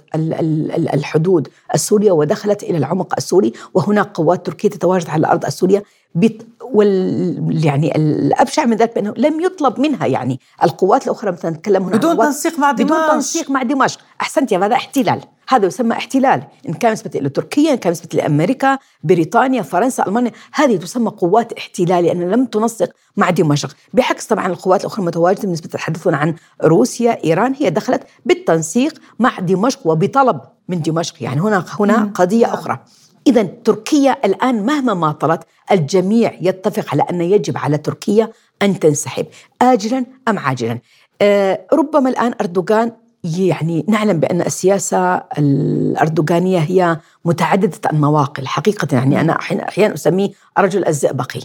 الحدود 0.94 1.48
السورية 1.76 2.12
ودخلت 2.12 2.64
إلى 2.64 2.78
العمق 2.78 3.14
السوري. 3.18 3.54
وهناك 3.74 4.12
قوات 4.14 4.46
تركية 4.46 4.70
تتواجد 4.70 5.10
على 5.10 5.20
الأرض 5.20 5.46
السورية 5.46 5.84
بت 6.16 6.48
وال 6.62 7.66
يعني 7.66 7.96
الابشع 7.96 8.66
من 8.66 8.78
ذلك 8.78 8.96
بأنه 8.96 9.14
لم 9.18 9.40
يطلب 9.40 9.80
منها 9.80 10.06
يعني 10.06 10.40
القوات 10.64 11.06
الأخرى 11.06 11.32
مثلا 11.32 11.52
نتكلم 11.52 11.84
هنا 11.84 11.98
بدون 11.98 12.18
تنسيق 12.18 12.60
مع 12.60 12.72
دمشق 12.72 12.86
بدون 12.86 13.08
تنسيق 13.08 13.52
مع 13.52 13.64
دمشق 13.64 14.00
احسنت 14.22 14.54
هذا 14.54 14.76
احتلال. 14.76 15.22
هذا 15.50 15.66
يسمى 15.66 15.94
احتلال. 15.94 16.44
إن 16.70 16.74
كان 16.74 16.94
بالنسبة 16.94 17.20
لتركيا 17.20 17.72
إن 17.72 17.78
كان 17.78 17.94
بالنسبة 17.94 18.22
لأمريكا 18.22 18.78
بريطانيا 19.04 19.62
فرنسا 19.62 20.04
ألمانيا 20.08 20.32
هذه 20.54 20.76
تسمى 20.76 21.10
قوات 21.10 21.54
احتلال 21.54 22.04
لأن 22.04 22.32
لم 22.32 22.46
تنسق 22.46 22.90
مع 23.18 23.30
دمشق 23.30 23.76
بعكس 23.94 24.26
طبعا 24.26 24.48
القوات 24.48 24.82
الأخرى 24.82 25.00
المتواجدة 25.00 25.42
بالنسبة 25.42 25.68
تتحدثون 25.68 26.14
عن 26.14 26.36
روسيا 26.64 27.24
إيران 27.24 27.54
هي 27.60 27.70
دخلت 27.70 28.04
بالتنسيق 28.26 28.94
مع 29.20 29.40
دمشق 29.40 29.88
وبطلب 29.88 30.42
من 30.70 30.82
دمشق 30.82 31.24
يعني 31.24 31.42
هنا 31.42 31.66
هنا 31.80 32.12
قضية. 32.16 32.54
أخرى. 32.54 32.80
إذا 33.28 33.44
تركيا 33.44 34.26
الآن 34.26 34.66
مهما 34.66 34.94
ما 34.94 35.12
طلت 35.12 35.42
الجميع 35.72 36.34
يتفق 36.42 36.86
على 36.92 37.04
أن 37.04 37.22
يجب 37.22 37.58
على 37.58 37.78
تركيا 37.78 38.32
أن 38.62 38.80
تنسحب 38.80 39.26
آجلا 39.62 40.06
أم 40.28 40.40
عاجلا؟ 40.40 40.80
آه 41.22 41.66
ربما 41.74 42.10
الآن 42.10 42.34
أردوغان 42.42 42.92
يعني 43.24 43.86
نعلم 43.88 44.20
بأن 44.20 44.42
السياسة 44.42 45.16
الأردوغانية 45.38 46.60
هي 46.60 46.98
متعددة 47.26 47.90
المواقع. 47.94 48.44
حقيقة 48.44 48.88
يعني 48.92 49.22
أنا 49.22 49.34
أحيانا 49.40 49.94
أسميه 49.94 50.30
الرجل 50.58 50.88
الزئبقي 50.88 51.40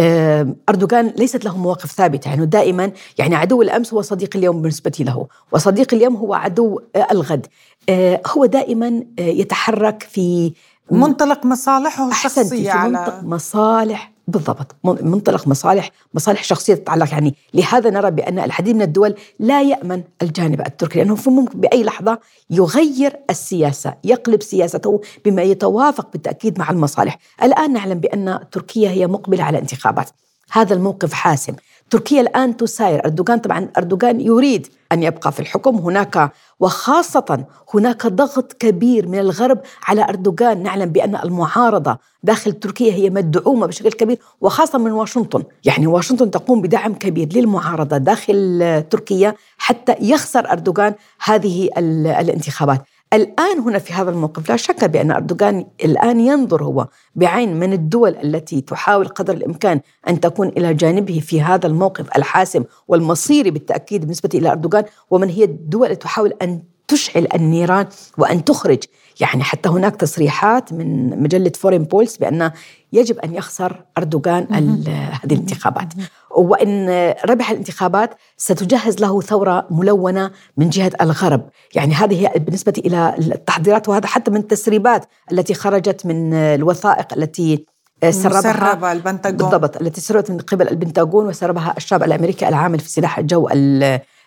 آه، 0.00 0.54
أردوغان 0.68 1.12
ليست 1.18 1.44
له 1.44 1.58
مواقف 1.58 1.92
ثابتة. 1.92 2.28
يعني 2.28 2.46
دائما 2.46 2.92
يعني 3.18 3.34
عدو 3.34 3.62
الأمس 3.62 3.94
هو 3.94 4.02
صديق 4.02 4.36
اليوم 4.36 4.62
بالنسبة 4.62 4.92
له 5.00 5.26
وصديق 5.52 5.94
اليوم 5.94 6.16
هو 6.16 6.34
عدو 6.34 6.80
الغد. 7.12 7.46
آه، 7.88 8.20
هو 8.26 8.46
دائما 8.46 9.04
يتحرك 9.18 10.02
في 10.10 10.52
منطلق 10.90 11.46
مصالحه 11.46 12.08
الشخصية 12.08 12.70
على 12.70 12.90
منطق 12.90 13.22
مصالح 13.22 14.14
بالضبط. 14.28 14.76
منطلق 14.84 15.48
مصالح 15.48 15.90
مصالح 16.14 16.44
شخصية 16.44 16.74
تتعلق. 16.74 17.12
يعني 17.12 17.34
لهذا 17.54 17.90
نرى 17.90 18.10
بأن 18.10 18.38
العديد 18.38 18.76
من 18.76 18.82
الدول 18.82 19.14
لا 19.38 19.62
يأمن 19.62 20.02
الجانب 20.22 20.60
التركي 20.60 20.98
لأنه 20.98 21.16
ممكن 21.26 21.60
بأي 21.60 21.84
لحظة 21.84 22.18
يغير 22.50 23.16
السياسة 23.30 23.94
يقلب 24.04 24.42
سياسته 24.42 25.00
بما 25.24 25.42
يتوافق 25.42 26.12
بالتأكيد 26.12 26.58
مع 26.58 26.70
المصالح. 26.70 27.18
الآن 27.42 27.72
نعلم 27.72 27.98
بأن 28.00 28.38
تركيا 28.52 28.90
هي 28.90 29.06
مقبلة 29.06 29.44
على 29.44 29.58
انتخابات. 29.58 30.10
هذا 30.52 30.74
الموقف 30.74 31.12
حاسم. 31.12 31.54
تركيا 31.90 32.20
الآن 32.20 32.56
تساير. 32.56 33.04
أردوغان 33.04 33.38
طبعا 33.38 33.68
أردوغان 33.78 34.20
يريد 34.20 34.66
أن 34.92 35.02
يبقى 35.02 35.32
في 35.32 35.40
الحكم. 35.40 35.76
هناك 35.76 36.32
وخاصة 36.60 37.44
هناك 37.74 38.06
ضغط 38.06 38.52
كبير 38.52 39.08
من 39.08 39.18
الغرب 39.18 39.58
على 39.82 40.04
أردوغان. 40.04 40.62
نعلم 40.62 40.90
بأن 40.90 41.16
المعارضة 41.16 41.98
داخل 42.22 42.52
تركيا 42.52 42.92
هي 42.92 43.10
مدعومة 43.10 43.66
بشكل 43.66 43.92
كبير 43.92 44.18
وخاصة 44.40 44.78
من 44.78 44.92
واشنطن. 44.92 45.42
يعني 45.64 45.86
واشنطن 45.86 46.30
تقوم 46.30 46.62
بدعم 46.62 46.94
كبير 46.94 47.28
للمعارضة 47.32 47.96
داخل 47.96 48.84
تركيا 48.90 49.34
حتى 49.58 49.96
يخسر 50.00 50.50
أردوغان 50.50 50.94
هذه 51.24 51.68
الانتخابات. 51.78 52.82
الآن 53.14 53.58
هنا 53.58 53.78
في 53.78 53.92
هذا 53.92 54.10
الموقف 54.10 54.48
لا 54.48 54.56
شك 54.56 54.84
بأن 54.84 55.10
أردوغان 55.10 55.66
الآن 55.84 56.20
ينظر 56.20 56.64
هو 56.64 56.88
بعين 57.14 57.60
من 57.60 57.72
الدول 57.72 58.16
التي 58.16 58.60
تحاول 58.60 59.08
قدر 59.08 59.34
الإمكان 59.34 59.80
أن 60.08 60.20
تكون 60.20 60.48
إلى 60.48 60.74
جانبه 60.74 61.20
في 61.20 61.42
هذا 61.42 61.66
الموقف 61.66 62.16
الحاسم 62.16 62.64
والمصيري 62.88 63.50
بالتأكيد 63.50 64.00
بالنسبة 64.00 64.30
إلى 64.34 64.50
أردوغان 64.50 64.84
ومن 65.10 65.28
هي 65.28 65.44
الدول 65.44 65.90
التي 65.90 66.00
تحاول 66.00 66.34
أن 66.42 66.62
تشعل 66.88 67.26
النيران 67.34 67.86
وأن 68.18 68.44
تخرج. 68.44 68.82
يعني 69.20 69.42
حتى 69.42 69.68
هناك 69.68 69.96
تصريحات 69.96 70.72
من 70.72 71.22
مجلة 71.22 71.52
فورين 71.54 71.84
بولس 71.84 72.16
بأن 72.16 72.50
يجب 72.92 73.18
أن 73.18 73.34
يخسر 73.34 73.84
أردوغان 73.98 74.46
هذه 75.22 75.34
الانتخابات. 75.34 75.88
وإن 76.36 76.88
ربح 77.28 77.50
الانتخابات 77.50 78.14
ستجهز 78.36 79.00
له 79.00 79.20
ثورة 79.20 79.66
ملونة 79.70 80.30
من 80.56 80.68
جهة 80.68 80.92
الغرب. 81.00 81.48
يعني 81.74 81.94
هذه 81.94 82.30
بالنسبة 82.36 82.72
إلى 82.78 83.14
التحضيرات 83.18 83.88
وهذا 83.88 84.06
حتى 84.06 84.30
من 84.30 84.36
التسريبات 84.36 85.06
التي 85.32 85.54
خرجت 85.54 86.06
من 86.06 86.34
الوثائق 86.34 87.14
التي 87.16 87.66
سربها 88.10 88.92
البنتاغون. 88.92 89.36
بالضبط 89.36 89.76
التي 89.80 90.00
سربت 90.00 90.30
من 90.30 90.38
قبل 90.38 90.68
البنتاغون 90.68 91.26
وسربها 91.26 91.74
الشاب 91.76 92.02
الأمريكي 92.02 92.48
العامل 92.48 92.80
في 92.80 92.88
سلاح 92.88 93.18
الجو 93.18 93.48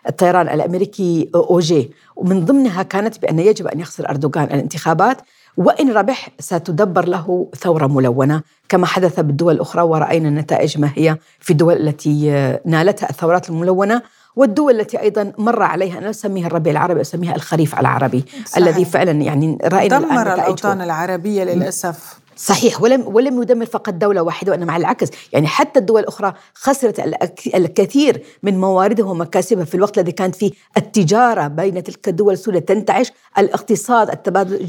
الطيران 0.10 0.50
الأمريكي 0.50 1.32
اوجي 1.36 1.91
ومن 2.15 2.46
ضمنها 2.46 2.84
كانت 2.84 3.22
بأن 3.22 3.39
يجب 3.39 3.67
أن 3.67 3.80
يخسر 3.80 4.10
أردوغان 4.10 4.43
الانتخابات 4.43 5.17
وإن 5.58 5.91
ربح 5.91 6.30
ستدبر 6.39 7.06
له 7.06 7.48
ثورة 7.60 7.88
ملونة. 7.88 8.41
كما 8.70 8.86
حدث 8.86 9.20
بالدول 9.20 9.56
الأخرى 9.56 9.82
ورأينا 9.82 10.30
النتائج 10.30 10.80
ما 10.80 10.91
هي 10.96 11.17
في 11.39 11.52
الدول 11.52 11.74
التي 11.74 12.30
نالتها 12.65 13.10
الثورات 13.10 13.50
الملونة 13.50 14.02
والدول 14.36 14.80
التي 14.80 15.02
أيضا 15.02 15.34
مر 15.38 15.63
عليها 15.63 15.98
أنا 15.98 16.10
أسميها 16.10 16.48
الربيع 16.48 16.72
العربي 16.72 17.02
أسميها 17.02 17.36
الخريف 17.36 17.80
العربي. 17.80 18.26
صحيح. 18.46 18.58
الذي 18.58 18.86
فعلا 18.86 19.12
يعني 19.12 19.58
رأينا 19.65 20.00
دمر 20.00 20.34
الأوطان 20.34 20.82
العربية 20.82 21.43
للأسف. 21.43 22.20
صحيح 22.38 22.82
ولم 22.82 23.04
ولم 23.08 23.41
يدمر 23.41 23.65
فقط 23.65 23.93
دولة 23.93 24.21
واحدة 24.21 24.52
وإنما 24.52 24.73
على 24.73 24.82
العكس. 24.82 25.08
يعني 25.34 25.47
حتى 25.47 25.80
الدول 25.80 26.02
الأخرى 26.02 26.34
خسرت 26.54 27.00
الكثير 27.56 28.23
من 28.43 28.60
مواردها 28.60 29.06
ومكاسبها 29.06 29.65
في 29.65 29.76
الوقت 29.76 29.97
الذي 29.97 30.12
كانت 30.12 30.36
فيه. 30.36 30.52
التجارة 30.78 31.47
بين 31.47 31.84
تلك 31.84 32.08
الدول 32.08 32.34
السوريه 32.34 32.60
تنتعش. 32.60 33.12
الاقتصاد 33.38 34.10
التبادل 34.10 34.67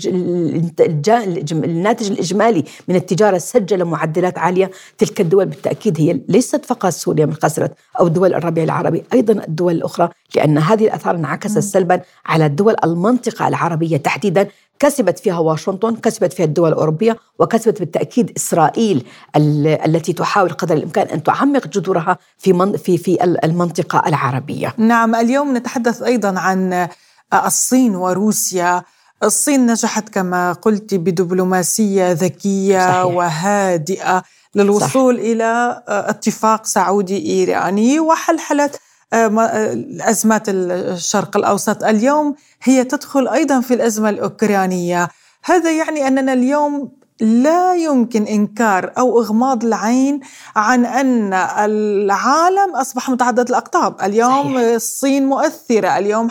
الناتج 1.52 2.10
الإجمالي 2.10 2.64
من 2.88 2.96
التجارة 2.96 3.38
سجل 3.38 3.84
معدلات 3.84 4.38
عالية. 4.38 4.70
تلك 4.98 5.20
الدول 5.20 5.46
بالتأكيد 5.46 6.00
هي 6.00 6.20
ليست 6.28 6.64
فقط 6.64 6.88
سوريا 6.88 7.26
من 7.26 7.34
خسرت 7.34 7.72
أو 8.00 8.08
دول 8.08 8.34
الربيع 8.34 8.64
العربي 8.64 9.04
أيضا 9.12 9.32
الدول 9.32 9.74
الأخرى 9.74 10.08
لأن 10.36 10.58
هذه 10.58 10.84
الأثار 10.84 11.14
انعكست 11.14 11.58
سلبا 11.58 12.00
على 12.26 12.46
الدول 12.46 12.74
المنطقة 12.84 13.48
العربية 13.48 13.96
تحديدا. 13.96 14.48
كسبت 14.78 15.18
فيها 15.18 15.38
واشنطن 15.38 15.96
كسبت 15.96 16.32
فيها 16.32 16.46
الدول 16.46 16.68
الأوروبية 16.68 17.16
وكسبت 17.38 17.78
بالتأكيد 17.80 18.32
إسرائيل 18.36 19.06
التي 19.36 20.12
تحاول 20.12 20.52
قدر 20.52 20.74
الإمكان 20.74 21.06
أن 21.06 21.22
تعمق 21.22 21.66
جذورها 21.66 22.18
في 22.38 22.78
في 22.78 22.98
في 22.98 23.24
المنطقة 23.24 24.02
العربية 24.06 24.74
نعم 24.78 25.14
اليوم 25.14 25.56
نتحدث 25.56 26.02
أيضا 26.02 26.38
عن 26.40 26.88
الصين 27.34 27.96
وروسيا 27.96 28.82
الصين 29.22 29.66
نجحت 29.66 30.08
كما 30.08 30.52
قلت 30.52 30.94
بدبلوماسية 30.94 32.12
ذكية 32.12 32.78
صحيح. 32.78 33.04
وهادئة 33.04 34.22
للوصول 34.54 35.16
صح. 35.16 35.22
إلى 35.22 35.82
اتفاق 35.88 36.66
سعودي 36.66 37.32
إيراني 37.32 38.00
وحلحلت 38.00 38.80
أزمات 39.12 40.42
الشرق 40.48 41.36
الأوسط 41.36 41.84
اليوم 41.84 42.34
هي 42.62 42.84
تدخل 42.84 43.28
أيضا 43.28 43.60
في 43.60 43.74
الأزمة 43.74 44.10
الأوكرانية 44.10 45.08
هذا 45.44 45.70
يعني 45.72 46.08
أننا 46.08 46.32
اليوم 46.32 46.98
لا 47.20 47.74
يمكن 47.74 48.22
إنكار 48.22 48.92
أو 48.98 49.20
إغماض 49.20 49.64
العين 49.64 50.20
عن 50.56 50.86
أن 50.86 51.34
العالم 51.58 52.76
أصبح 52.76 53.10
متعدد 53.10 53.48
الأقطاب، 53.48 53.96
اليوم 54.02 54.54
صحيح. 54.54 54.74
الصين 54.74 55.26
مؤثرة، 55.26 55.98
اليوم 55.98 56.28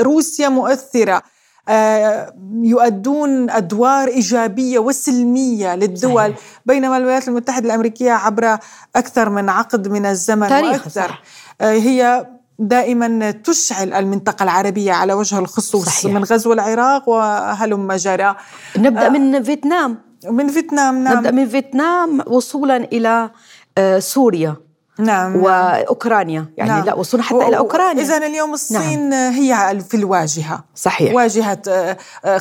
روسيا 0.00 0.48
مؤثرة، 0.48 1.22
آه، 1.68 2.34
يؤدون 2.62 3.50
أدوار 3.50 4.08
إيجابية 4.08 4.78
وسلمية 4.78 5.74
للدول 5.74 6.30
صحيح. 6.30 6.38
بينما 6.66 6.96
الولايات 6.96 7.28
المتحدة 7.28 7.66
الأمريكية 7.66 8.12
عبر 8.12 8.58
أكثر 8.96 9.28
من 9.28 9.48
عقد 9.48 9.88
من 9.88 10.06
الزمن 10.06 10.48
تاريخ 10.48 10.70
وأكثر 10.70 11.08
صح. 11.08 11.22
آه، 11.60 11.72
هي 11.72 12.26
دائما 12.58 13.30
تشعل 13.30 13.92
المنطقة 13.92 14.42
العربية 14.42 14.92
على 14.92 15.12
وجه 15.12 15.38
الخصوص 15.38 15.86
صحيح. 15.86 16.12
من 16.12 16.24
غزو 16.24 16.52
العراق 16.52 17.08
وهلم 17.08 17.92
جرى 17.92 18.36
نبدأ 18.76 19.08
من 19.08 19.42
فيتنام. 19.42 19.98
من 20.30 20.48
فيتنام 20.48 21.04
نعم. 21.04 21.16
نبدأ 21.16 21.30
من 21.30 21.48
فيتنام 21.48 22.20
وصولا 22.26 22.76
إلى 22.76 23.30
آه، 23.78 23.98
سوريا 23.98 24.56
نعم 24.98 25.36
وأوكرانيا. 25.36 26.46
يعني 26.56 26.70
نعم. 26.70 26.84
لا 26.84 26.94
وصلنا 26.94 27.24
حتى 27.24 27.34
و... 27.34 27.48
إلى 27.48 27.58
أوكرانيا. 27.58 28.02
اذا 28.02 28.16
اليوم 28.16 28.54
الصين 28.54 29.08
نعم. 29.08 29.32
هي 29.32 29.80
في 29.88 29.96
الواجهة. 29.96 30.64
صحيح. 30.74 31.14
واجهة 31.14 31.96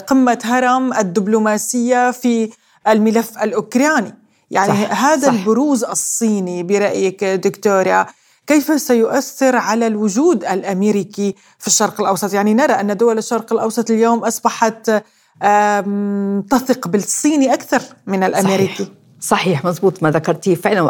قمة 0.08 0.40
هرم 0.44 0.94
الدبلوماسية 0.94 2.12
في 2.12 2.50
الملف 2.88 3.44
الأوكراني. 3.44 4.16
يعني 4.52 4.86
صح 4.86 5.04
هذا 5.06 5.28
صح. 5.28 5.34
البروز 5.34 5.84
الصيني 5.84 6.64
برأيك 6.64 7.24
دكتورة 7.24 8.08
كيف 8.48 8.82
سيؤثر 8.82 9.56
على 9.56 9.88
الوجود 9.88 10.46
الأمريكي 10.46 11.36
في 11.60 11.68
الشرق 11.68 12.02
الأوسط؟ 12.02 12.34
يعني 12.34 12.54
نرى 12.54 12.74
أن 12.74 12.98
دول 12.98 13.18
الشرق 13.18 13.54
الأوسط 13.54 13.92
اليوم 13.92 14.20
أصبحت 14.20 14.92
تثق 16.50 16.88
بالصيني 16.88 17.54
أكثر 17.54 17.82
من 18.08 18.24
الأمريكي. 18.24 18.84
صحيح. 18.84 19.03
صحيح 19.24 19.66
مضبوط 19.66 20.04
ما 20.04 20.12
ذكرتيه. 20.12 20.56
فعلا 20.56 20.82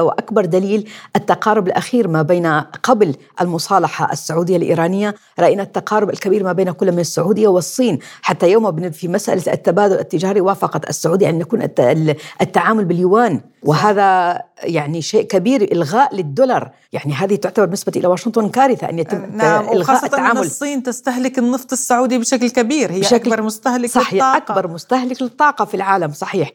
وأكبر 0.00 0.44
دليل 0.44 0.88
التقارب 1.16 1.66
الأخير 1.66 2.08
ما 2.08 2.22
بين 2.22 2.46
قبل 2.82 3.14
المصالحة 3.40 4.12
السعودية 4.12 4.56
الإيرانية 4.56 5.14
رأينا 5.38 5.62
التقارب 5.62 6.10
الكبير 6.10 6.44
ما 6.44 6.52
بين 6.52 6.70
كل 6.70 6.92
من 6.92 6.98
السعودية 6.98 7.48
والصين. 7.48 7.98
حتى 8.22 8.50
يوم 8.50 8.90
في 8.90 9.08
مسألة 9.08 9.52
التبادل 9.52 9.98
التجاري 9.98 10.40
وافقت 10.40 10.88
السعودية 10.88 11.28
أن 11.28 11.40
يكون 11.40 11.62
التعامل 12.40 12.84
باليوان. 12.84 13.40
وهذا 13.62 14.40
يعني 14.62 15.02
شيء 15.02 15.22
كبير 15.22 15.72
إلغاء 15.72 16.14
للدولار. 16.14 16.70
يعني 16.92 17.14
هذه 17.14 17.34
تعتبر 17.34 17.64
بالنسبة 17.64 17.92
إلى 17.96 18.06
واشنطن 18.06 18.48
كارثة 18.48 18.88
أن 18.88 18.98
يتم 18.98 19.36
نعم 19.36 19.68
إلغاء 19.68 20.04
التعامل 20.04 20.38
أن 20.38 20.44
الصين 20.44 20.82
تستهلك 20.82 21.38
النفط 21.38 21.72
السعودي 21.72 22.18
بشكل 22.18 22.50
كبير. 22.50 22.92
هي 22.92 23.00
بشكل 23.00 23.32
أكبر 23.32 23.42
مستهلك 23.42 23.90
صحيح 23.90 24.14
للطاقة. 24.14 24.36
أكبر 24.36 24.68
مستهلك 24.68 25.22
للطاقة 25.22 25.64
في 25.64 25.74
العالم 25.74 26.12
صحيح. 26.12 26.50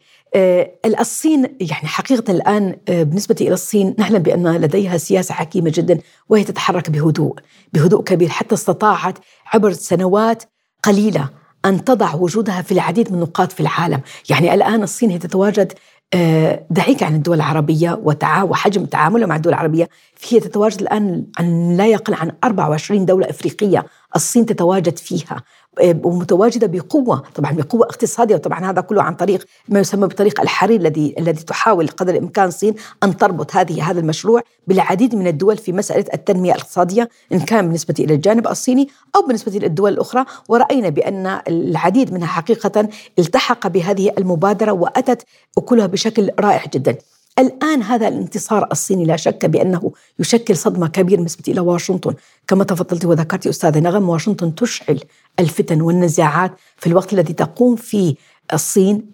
الصين 1.00 1.56
يعني 1.60 1.88
حقيقة 1.88 2.30
الآن 2.32 2.76
آه 2.88 3.02
بالنسبة 3.02 3.36
إلى 3.40 3.54
الصين 3.54 3.94
نعلم 3.98 4.18
بأن 4.18 4.56
لديها 4.56 4.96
سياسة 4.96 5.34
حكيمة 5.34 5.72
جدا 5.74 5.98
وهي 6.28 6.44
تتحرك 6.44 6.90
بهدوء 6.90 7.36
بهدوء 7.72 8.02
كبير 8.02 8.28
حتى 8.28 8.54
استطاعت 8.54 9.18
عبر 9.52 9.72
سنوات 9.72 10.42
قليلة 10.82 11.30
أن 11.66 11.84
تضع 11.84 12.14
وجودها 12.14 12.62
في 12.62 12.72
العديد 12.72 13.08
من 13.12 13.14
النقاط 13.14 13.52
في 13.52 13.60
العالم. 13.60 14.00
يعني 14.30 14.54
الآن 14.54 14.82
الصين 14.82 15.10
هي 15.10 15.18
تتواجد 15.18 15.72
آه، 16.14 16.66
دعيك 16.70 17.02
عن 17.02 17.14
الدول 17.14 17.36
العربية 17.36 18.00
وحجم 18.42 18.84
تعاملها 18.84 19.26
مع 19.26 19.36
الدول 19.36 19.52
العربية. 19.52 19.88
هي 20.28 20.40
تتواجد 20.40 20.80
الآن 20.80 21.26
عن 21.38 21.76
لا 21.76 21.86
يقل 21.86 22.14
عن 22.14 22.32
24 22.44 23.06
دولة 23.06 23.30
إفريقية 23.30 23.86
الصين 24.16 24.46
تتواجد 24.46 24.98
فيها. 24.98 25.42
ومتواجدة 25.82 26.66
بقوة 26.66 27.22
طبعا 27.34 27.52
بقوة 27.52 27.86
اقتصادية 27.86 28.34
وطبعا 28.34 28.70
هذا 28.70 28.80
كله 28.80 29.02
عن 29.02 29.14
طريق 29.14 29.46
ما 29.68 29.80
يسمى 29.80 30.06
بطريق 30.06 30.40
الحرير 30.40 30.80
الذي 30.80 31.14
الذي 31.18 31.44
تحاول 31.44 31.88
قدر 31.88 32.14
الإمكان 32.14 32.48
الصين 32.48 32.74
أن 33.02 33.16
تربط 33.16 33.56
هذه 33.56 33.90
هذا 33.90 34.00
المشروع 34.00 34.42
بالعديد 34.66 35.14
من 35.14 35.26
الدول 35.26 35.56
في 35.56 35.72
مسألة 35.72 36.04
التنمية 36.14 36.52
الاقتصادية 36.52 37.08
إن 37.32 37.40
كان 37.40 37.64
بالنسبة 37.64 37.94
إلى 37.98 38.14
الجانب 38.14 38.46
الصيني 38.46 38.88
أو 39.16 39.22
بالنسبة 39.26 39.56
إلى 39.56 39.66
الدول 39.66 39.92
الأخرى. 39.92 40.24
ورأينا 40.48 40.88
بأن 40.88 41.40
العديد 41.48 42.12
منها 42.12 42.26
حقيقة 42.26 42.88
التحق 43.18 43.66
بهذه 43.66 44.12
المبادرة 44.18 44.72
وأتت 44.72 45.22
اكلها 45.58 45.86
بشكل 45.86 46.30
رائع 46.40 46.64
جدا. 46.74 46.98
الآن 47.38 47.82
هذا 47.82 48.08
الانتصار 48.08 48.68
الصيني 48.72 49.04
لا 49.04 49.16
شك 49.16 49.46
بأنه 49.46 49.92
يشكل 50.18 50.56
صدمة 50.56 50.88
كبيرة 50.88 51.16
بالنسبة 51.16 51.42
إلى 51.48 51.60
واشنطن. 51.60 52.14
كما 52.48 52.64
تفضلت 52.64 53.04
وذكرت 53.04 53.46
أستاذة 53.46 53.78
نغم 53.78 54.08
واشنطن 54.08 54.54
تشعل 54.54 55.00
الفتن 55.40 55.80
والنزاعات 55.80 56.52
في 56.76 56.86
الوقت 56.86 57.12
الذي 57.12 57.32
تقوم 57.32 57.76
فيه 57.76 58.14
الصين 58.52 59.10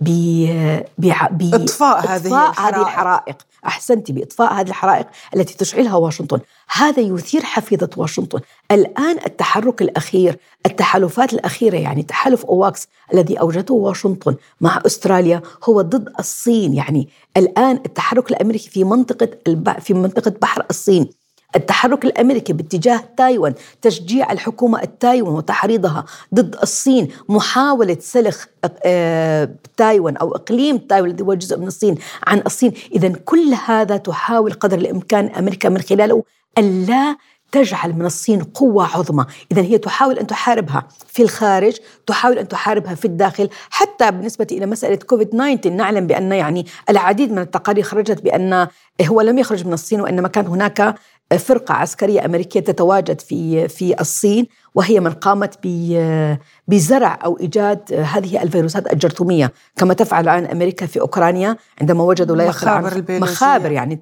بإطفاء 0.99 2.07
هذه 2.09 2.27
الحرائق. 2.27 2.61
هذه 2.61 2.83
الحرائق. 2.83 3.37
أحسنت 3.67 4.11
بإطفاء 4.11 4.53
هذه 4.53 4.69
الحرائق 4.69 5.07
التي 5.37 5.57
تشعلها 5.57 5.95
واشنطن. 5.95 6.41
هذا 6.69 7.01
يثير 7.01 7.43
حفيظة 7.43 7.91
واشنطن. 7.97 8.41
الآن 8.71 9.19
التحرك 9.27 9.83
الأخير 9.83 10.39
التحالفات 10.67 11.33
الأخيرة 11.33 11.77
يعني 11.77 12.03
تحالف 12.03 12.45
أواكس 12.45 12.89
الذي 13.15 13.41
أوجدته 13.41 13.75
واشنطن 13.75 14.37
مع 14.61 14.83
أستراليا 14.87 15.43
هو 15.65 15.81
ضد 15.81 16.09
الصين. 16.19 16.75
يعني 16.75 17.09
الآن 17.37 17.77
التحرك 17.87 18.31
الأمريكي 18.31 18.71
في 18.71 18.85
منطقة 18.85 19.29
في 19.81 19.95
منطقة 19.95 20.35
بحر 20.43 20.67
الصين. 20.71 21.11
التحرك 21.57 22.05
الأمريكي 22.05 22.53
باتجاه 22.53 23.01
تايوان 23.17 23.55
تشجيع 23.83 24.33
الحكومة 24.33 24.83
التايوان 24.83 25.35
وتحريضها 25.35 26.05
ضد 26.35 26.57
الصين 26.63 27.09
محاولة 27.29 27.97
سلخ 28.01 28.47
آه، 28.85 29.49
تايوان 29.77 30.17
أو 30.17 30.35
إقليم 30.35 30.79
تايوان 30.79 31.11
الذي 31.11 31.25
هو 31.25 31.35
جزء 31.35 31.59
من 31.59 31.67
الصين 31.67 31.99
عن 32.27 32.43
الصين. 32.47 32.73
اذا 32.93 33.09
كل 33.09 33.55
هذا 33.67 33.97
تحاول 33.97 34.53
قدر 34.53 34.79
الإمكان 34.79 35.27
أمريكا 35.27 35.69
من 35.69 35.81
خلاله 35.81 36.23
ألا 36.59 37.17
تجعل 37.53 37.93
من 37.93 38.07
الصين 38.07 38.43
قوة 38.43 38.97
عظمى. 38.97 39.27
إذا 39.53 39.63
هي 39.63 39.79
تحاول 39.79 40.19
أن 40.19 40.27
تحاربها 40.27 40.89
في 41.07 41.23
الخارج 41.23 41.77
تحاول 42.07 42.39
أن 42.39 42.49
تحاربها 42.49 42.95
في 42.95 43.05
الداخل 43.05 43.49
حتى 43.71 44.11
بالنسبة 44.11 44.47
إلى 44.53 44.67
مسألة 44.67 44.97
كوفيد 44.97 45.29
19 45.29 45.71
نعلم 45.71 46.07
بأن 46.07 46.33
يعني 46.33 46.67
العديد 46.91 47.33
من 47.33 47.39
التقارير 47.39 47.85
خرجت 47.85 48.23
بأن 48.23 48.69
هو 49.03 49.21
لم 49.21 49.39
يخرج 49.39 49.67
من 49.67 49.73
الصين 49.73 50.01
وإنما 50.01 50.29
كان 50.29 50.47
هناك 50.47 50.95
فرقة 51.39 51.75
عسكرية 51.75 52.25
أمريكية 52.25 52.61
تتواجد 52.61 53.21
في 53.21 53.69
في 53.69 54.01
الصين 54.01 54.47
وهي 54.75 55.01
من 55.01 55.11
قامت 55.11 55.59
بزرع 56.69 57.19
أو 57.25 57.39
إيجاد 57.41 57.93
هذه 57.93 58.43
الفيروسات 58.43 58.93
الجرثومية. 58.93 59.53
كما 59.77 59.95
تفعل 59.95 60.29
الآن 60.29 60.45
أمريكا 60.45 60.87
في 60.87 61.01
أوكرانيا 61.01 61.57
عندما 61.81 62.05
وجدوا 62.05 62.37
عن 62.37 63.05
مخابر 63.11 63.73
يعني 63.73 64.01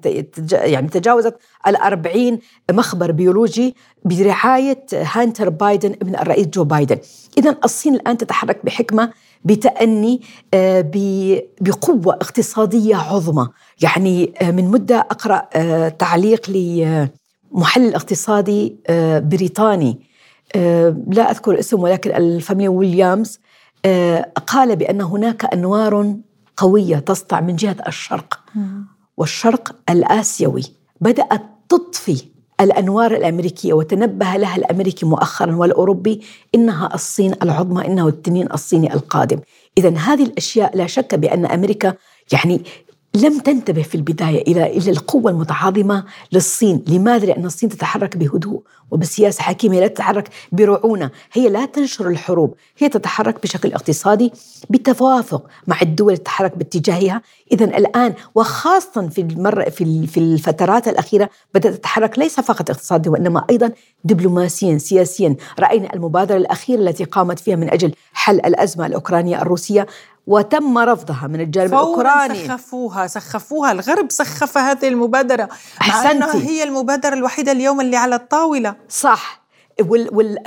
يعني 0.51 0.87
تجاوزت 0.87 1.35
الأربعين 1.67 2.39
مخبر 2.71 3.11
بيولوجي 3.11 3.75
برعاية 4.05 4.85
هانتر 4.93 5.49
بايدن 5.49 5.91
ابن 6.01 6.15
الرئيس 6.15 6.47
جو 6.47 6.63
بايدن. 6.63 6.97
إذا 7.37 7.55
الصين 7.63 7.95
الآن 7.95 8.17
تتحرك 8.17 8.65
بحكمة 8.65 9.11
بتأني 9.45 10.21
آه، 10.53 10.91
بقوة 11.61 12.13
اقتصادية 12.13 12.95
عظمى. 12.95 13.47
يعني 13.81 14.33
آه، 14.41 14.51
من 14.51 14.65
مدة 14.71 14.99
أقرأ 14.99 15.49
آه، 15.53 15.89
تعليق 15.89 16.49
محلل 17.51 17.95
اقتصادي 17.95 18.75
آه، 18.87 19.19
بريطاني. 19.19 19.99
آه، 20.55 20.95
لا 21.07 21.31
أذكر 21.31 21.59
اسم 21.59 21.79
ولكن 21.79 22.15
الفاميليا 22.15 22.69
ويليامز 22.69 23.39
آه، 23.85 24.31
قال 24.47 24.75
بأن 24.75 25.01
هناك 25.01 25.53
أنوار 25.53 26.15
قوية 26.57 26.95
تسطع 26.97 27.41
من 27.41 27.55
جهة 27.55 27.77
الشرق. 27.87 28.39
والشرق 29.17 29.75
الآسيوي. 29.89 30.63
بدأت 31.01 31.41
تطفي 31.69 32.23
الأنوار 32.61 33.15
الأمريكية 33.15 33.73
وتنبه 33.73 34.35
لها 34.35 34.55
الأمريكي 34.55 35.05
مؤخرا 35.05 35.55
والأوروبي 35.55 36.21
إنها 36.55 36.89
الصين 36.93 37.33
العظمى 37.43 37.87
إنه 37.87 38.07
التنين 38.07 38.51
الصيني 38.53 38.93
القادم. 38.93 39.39
إذا 39.77 39.97
هذه 39.97 40.23
الأشياء 40.23 40.77
لا 40.77 40.87
شك 40.87 41.15
بأن 41.15 41.45
أمريكا 41.45 41.93
يعني 42.31 42.61
لم 43.15 43.39
تنتبه 43.39 43.81
في 43.81 43.95
البداية 43.95 44.41
إلى 44.41 44.77
إلى 44.77 44.91
القوة 44.91 45.31
المتعاظمة 45.31 46.03
للصين. 46.31 46.83
لماذا؟ 46.87 47.25
لأن 47.25 47.45
الصين 47.45 47.69
تتحرك 47.69 48.17
بهدوء 48.17 48.61
وبسياسة 48.91 49.43
حكيمة 49.43 49.79
لا 49.79 49.87
تتحرك 49.87 50.29
برعونة. 50.51 51.11
هي 51.33 51.49
لا 51.49 51.65
تنشر 51.65 52.07
الحروب 52.07 52.55
هي 52.77 52.89
تتحرك 52.89 53.43
بشكل 53.43 53.73
اقتصادي 53.73 54.31
بالتوافق 54.69 55.47
مع 55.67 55.81
الدول 55.81 56.17
تتحرك 56.17 56.57
باتجاهها. 56.57 57.21
إذا 57.51 57.65
الآن 57.65 58.13
وخاصة 58.35 59.07
في 59.07 59.21
المرة 59.21 59.69
في 59.69 60.07
في 60.07 60.19
الفترات 60.19 60.87
الأخيرة 60.87 61.29
بدأت 61.53 61.73
تتحرك 61.73 62.19
ليس 62.19 62.39
فقط 62.39 62.69
اقتصاديا 62.69 63.11
وإنما 63.11 63.45
أيضا 63.49 63.71
دبلوماسيا 64.03 64.77
سياسيا. 64.77 65.35
رأينا 65.59 65.93
المبادرة 65.93 66.37
الأخيرة 66.37 66.79
التي 66.79 67.03
قامت 67.03 67.39
فيها 67.39 67.55
من 67.55 67.69
أجل 67.73 67.91
حل 68.13 68.35
الأزمة 68.35 68.85
الأوكرانية 68.85 69.41
الروسية 69.41 69.87
وتم 70.27 70.77
رفضها 70.77 71.27
من 71.27 71.41
الجانب 71.41 71.73
الأوكراني. 71.73 72.47
سخفوها 72.47 73.07
سخفوها 73.07 73.71
الغرب 73.71 74.11
سخف 74.11 74.57
هذه 74.57 74.87
المبادرة 74.87 75.49
مع 75.87 76.11
أنها 76.11 76.35
هي 76.35 76.63
المبادرة 76.63 77.13
الوحيدة 77.13 77.51
اليوم 77.51 77.81
اللي 77.81 77.97
على 77.97 78.15
الطاولة. 78.15 78.75
صح. 78.89 79.41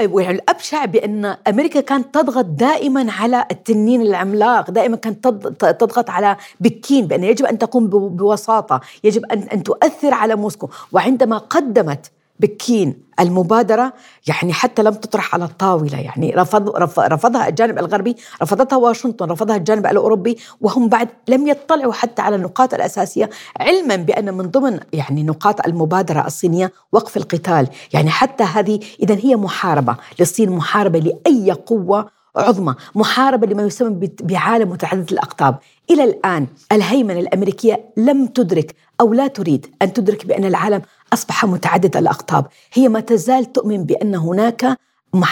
والابشع 0.08 0.84
بأن 0.84 1.37
أمريكا 1.48 1.80
كانت 1.80 2.14
تضغط 2.14 2.44
دائما 2.44 3.12
على 3.12 3.44
التنين 3.50 4.02
العملاق، 4.02 4.70
دائما 4.70 4.96
كانت 4.96 5.28
تضغط 5.58 6.10
على 6.10 6.37
بكين 6.60 7.06
بأن 7.06 7.24
يجب 7.24 7.46
أن 7.46 7.58
تقوم 7.58 7.87
بوساطة، 7.87 8.80
يجب 9.04 9.24
ان 9.24 9.38
أن 9.38 9.62
تؤثر 9.62 10.14
على 10.14 10.37
موسكو، 10.37 10.68
وعندما 10.92 11.38
قدمت 11.38 12.10
بكين 12.40 13.05
المبادرة 13.20 13.92
يعني 14.27 14.53
حتى 14.53 14.83
لم 14.83 14.94
تطرح 14.94 15.35
على 15.35 15.44
الطاولة 15.44 15.99
يعني 16.01 16.31
رفض 16.31 16.68
رفضها 16.99 17.49
الجانب 17.49 17.79
الغربي 17.79 18.16
رفضتها 18.42 18.77
واشنطن 18.77 19.31
رفضها 19.31 19.57
الجانب 19.57 19.87
الأوروبي 19.87 20.38
وهم 20.61 20.88
بعد 20.88 21.09
لم 21.29 21.47
يطلعوا 21.47 21.92
حتى 21.92 22.23
على 22.23 22.37
النقاط 22.37 22.75
الأساسية 22.75 23.31
علما 23.61 23.97
بأن 23.97 24.35
من 24.35 24.51
ضمن 24.51 24.81
يعني 24.92 25.23
نقاط 25.23 25.66
المبادرة 25.66 26.27
الصينية 26.27 26.73
وقف 26.92 27.16
القتال. 27.16 27.68
يعني 27.92 28.11
حتى 28.11 28.44
هذه 28.44 28.81
إذا 29.03 29.14
هي 29.14 29.37
محاربة 29.37 29.97
للصين 30.20 30.51
محاربة 30.51 30.99
لأي 30.99 31.53
قوة 31.53 32.09
عظمى 32.37 32.75
محاربة 32.94 33.47
لما 33.47 33.62
يسمى 33.62 34.09
بعالم 34.23 34.70
متعدد 34.70 35.12
الأقطاب. 35.12 35.59
إلى 35.90 36.05
الآن 36.05 36.47
الهيمنة 36.73 37.20
الأمريكية 37.20 37.85
لم 37.97 38.27
تدرك 38.27 38.75
أو 39.01 39.14
لا 39.14 39.27
تريد 39.27 39.66
أن 39.83 39.92
تدرك 39.92 40.27
بأن 40.27 40.44
العالم 40.44 40.83
أصبح 41.14 41.44
متعدد 41.44 41.96
الأقطاب. 41.96 42.46
هي 42.72 42.88
ما 42.88 43.00
تزال 43.00 43.53
تؤمن 43.53 43.85
بأن 43.85 44.14
هناك 44.14 44.79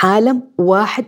عالم 0.02 0.42
واحد 0.58 1.04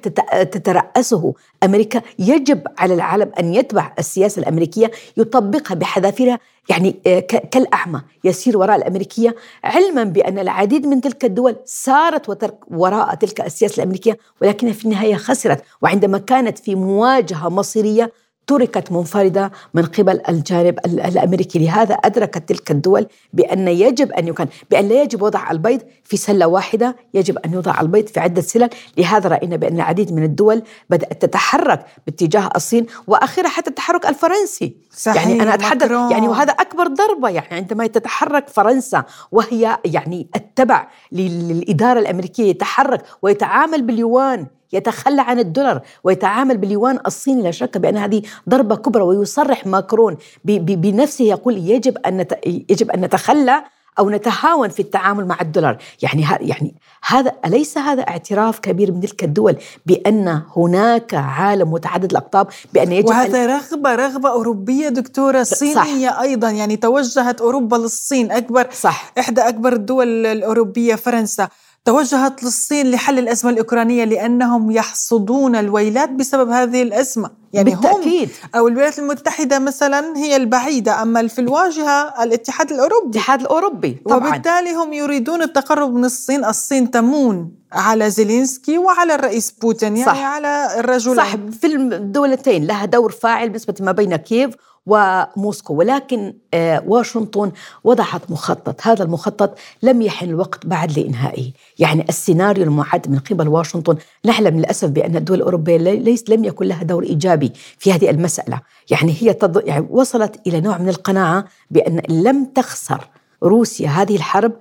تترأسه. 0.53 1.35
أمريكا 1.65 2.03
يجب 2.19 2.63
على 2.79 2.95
العالم 2.95 3.33
أن 3.39 3.55
يتبع 3.55 3.93
السياسة 3.99 4.41
الأمريكية 4.41 4.91
يطبقها 5.17 5.75
بحذافيرها 5.75 6.39
يعني 6.69 6.97
آه، 7.07 7.21
كالأعمى. 7.21 8.01
يسير 8.25 8.59
وراء 8.59 8.77
الأمريكية 8.77 9.35
علما 9.65 10.05
بأن 10.05 10.39
العديد 10.39 10.87
من 10.87 11.01
تلك 11.01 11.25
الدول 11.25 11.57
سارت 11.65 12.57
وراء 12.71 13.15
تلك 13.15 13.41
السياسة 13.41 13.83
الأمريكية 13.83 14.19
ولكن 14.43 14.73
في 14.73 14.85
النهاية 14.85 15.17
خسرت. 15.17 15.63
وعندما 15.83 16.19
كانت 16.19 16.59
في 16.59 16.75
مواجهة 16.75 17.49
مصيرية 17.49 18.13
تركت 18.47 18.93
منفردة 18.93 19.53
من 19.75 19.85
قبل 19.85 20.21
الجانب 20.29 20.79
الأمريكي. 20.87 21.59
لهذا 21.59 21.95
أدركت 21.95 22.49
تلك 22.49 22.71
الدول 22.71 23.07
بأن 23.33 23.69
يجب 23.69 24.13
أن 24.13 24.29
يكون 24.29 24.47
بأن 24.71 24.89
لا 24.89 25.03
يجب 25.03 25.23
وضع 25.23 25.51
البيض 25.51 25.81
في 26.05 26.17
سلة 26.17 26.47
واحدة 26.47 26.97
يجب 27.15 27.39
أن 27.39 27.53
يوضع 27.53 27.81
البيض 27.81 28.07
في 28.07 28.21
عدة 28.21 28.43
سلل. 28.43 28.71
لهذا 28.99 29.29
رأينا 29.29 29.57
بأن 29.57 29.77
العديد 29.77 30.13
من 30.13 30.23
الدول 30.23 30.63
بدأت 30.91 31.23
تتحرك 31.23 31.87
باتجاه 32.07 32.51
الصين 32.57 32.87
وأخيرا 33.07 33.49
حتى 33.49 33.71
التحرك 33.71 34.07
الفرنسي. 34.07 34.77
صحيح 34.97 35.27
يعني 35.27 35.43
أنا 35.43 35.55
أتحدث 35.55 35.85
مكرون. 35.85 36.11
يعني 36.11 36.29
وهذا 36.29 36.53
أكبر 36.53 36.87
ضربة. 36.87 37.29
يعني 37.29 37.55
عندما 37.55 37.87
تتحرك 37.87 38.49
فرنسا 38.49 39.05
وهي 39.33 39.79
يعني 39.85 40.29
التبع 40.37 40.89
للإدارة 41.13 42.01
الأمريكية 42.01 42.51
يتحرك 42.51 43.03
ويتعامل 43.23 43.83
باليوان 43.83 44.47
يتخلى 44.75 45.23
عن 45.23 45.39
الدولار 45.39 45.81
ويتعامل 46.05 46.57
باليوان 46.57 46.99
الصيني 47.07 47.43
لا 47.43 47.51
شك 47.51 47.79
بأن 47.79 47.97
هذه 47.97 48.23
ضربة 48.49 48.77
كبرى 48.77 49.03
ويصرح 49.03 49.67
ماكرون 49.67 50.17
بنفسه 50.45 51.25
يقول 51.25 51.59
يجب 51.59 51.99
أن 51.99 52.27
يجب 52.47 52.91
أن 52.91 53.01
نتخلى 53.01 53.65
أو 53.99 54.11
نتهاون 54.11 54.69
في 54.69 54.81
التعامل 54.81 55.27
مع 55.27 55.41
الدولار. 55.41 55.79
يعني 56.03 56.27
يعني 56.41 56.75
هذا 57.07 57.33
أليس 57.45 57.79
هذا 57.79 58.03
اعتراف 58.03 58.59
كبير 58.59 58.93
من 58.93 59.01
تلك 59.01 59.25
الدول 59.25 59.57
بأن 59.87 60.43
هناك 60.57 61.15
عالم 61.15 61.73
متعدد 61.73 62.11
الأقطاب 62.11 62.47
بأن 62.73 62.93
يجب 62.93 63.09
وهذا 63.09 63.47
رغبة 63.47 63.95
رغبة 63.95 64.29
أوروبية 64.31 64.89
دكتورة. 64.89 65.43
صينيه 65.43 66.11
صح. 66.11 66.21
أيضا 66.21 66.51
يعني 66.51 66.77
توجهت 66.77 67.41
أوروبا 67.41 67.77
للصين. 67.77 68.33
أكبر 68.33 68.69
صح. 68.73 69.13
إحدى 69.19 69.41
أكبر 69.41 69.73
الدول 69.73 70.27
الأوروبية 70.27 70.95
فرنسا. 70.95 71.49
توجهت 71.85 72.43
للصين 72.43 72.91
لحل 72.91 73.19
الأزمة 73.19 73.51
الأوكرانية 73.51 74.05
لأنهم 74.05 74.71
يحصدون 74.71 75.57
الويلات 75.57 76.11
بسبب 76.11 76.51
هذه 76.51 76.83
الأزمة. 76.83 77.31
يعني 77.53 77.71
بالتأكيد. 77.71 78.29
هم 78.29 78.51
أو 78.55 78.69
الولايات 78.69 78.99
المتحدة 78.99 79.59
مثلا 79.59 80.17
هي 80.17 80.37
البعيدة 80.37 81.03
أما 81.03 81.27
في 81.29 81.41
الواجهة 81.41 82.23
الاتحاد 82.23 82.73
الأوروبي. 82.73 83.07
الاتحاد 83.07 83.41
الأوروبي 83.41 83.97
طبعا. 84.07 84.29
وبالتالي 84.29 84.73
هم 84.73 84.93
يريدون 84.93 85.43
التقرب 85.43 85.95
من 85.95 86.05
الصين. 86.05 86.45
الصين 86.45 86.91
تمون 86.91 87.53
على 87.73 88.11
زيلينسكي 88.11 88.79
وعلى 88.79 89.15
الرئيس 89.15 89.51
بوتين 89.51 89.97
يعني 89.97 90.13
صح. 90.13 90.23
على 90.23 90.81
الرجل. 90.81 91.17
صح. 91.17 91.37
في 91.61 91.67
الدولتين 91.67 92.67
لها 92.67 92.85
دور 92.85 93.13
فاعل 93.13 93.49
بالنسبة 93.49 93.75
ما 93.81 93.93
بين 93.93 94.17
كييف 94.17 94.55
وموسكو. 94.87 95.75
ولكن 95.75 96.35
آه، 96.55 96.83
واشنطن 96.87 97.53
وضعت 97.85 98.31
مخطط. 98.31 98.87
هذا 98.87 99.05
المخطط 99.05 99.59
لم 99.83 100.03
يحن 100.03 100.27
الوقت 100.27 100.67
بعد 100.67 100.99
لإنهائه. 100.99 101.53
يعني 101.79 102.05
السيناريو 102.09 102.65
المعد 102.65 103.11
من 103.11 103.19
قبل 103.19 103.49
واشنطن 103.49 103.97
نعلم 104.25 104.59
للأسف 104.59 104.89
بأن 104.89 105.17
الدول 105.17 105.39
الأوروبية 105.39 105.77
ليس 105.77 106.25
لم 106.29 106.45
يكن 106.45 106.67
لها 106.67 106.83
دور 106.83 107.03
إيجابي 107.03 107.53
في 107.79 107.93
هذه 107.93 108.11
المسألة. 108.11 108.61
يعني 108.91 109.17
هي 109.21 109.33
تض... 109.33 109.69
يعني 109.69 109.87
وصلت 109.91 110.47
إلى 110.47 110.61
نوع 110.61 110.79
من 110.79 110.89
القناعة 110.89 111.45
بأن 111.71 112.03
لم 112.09 112.45
تخسر 112.45 113.09
روسيا 113.43 113.89
هذه 113.89 114.17
الحرب. 114.17 114.53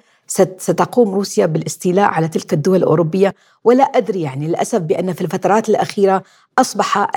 ستقوم 0.58 1.14
روسيا 1.14 1.46
بالاستيلاء 1.46 2.06
على 2.06 2.28
تلك 2.28 2.54
الدول 2.54 2.78
الأوروبية. 2.78 3.36
ولا 3.64 3.84
أدري 3.84 4.22
يعني 4.22 4.48
للأسف 4.48 4.80
بأن 4.80 5.14
في 5.14 5.22
الفترات 5.22 5.70
الأخيرة 5.70 6.24
أصبح 6.60 7.08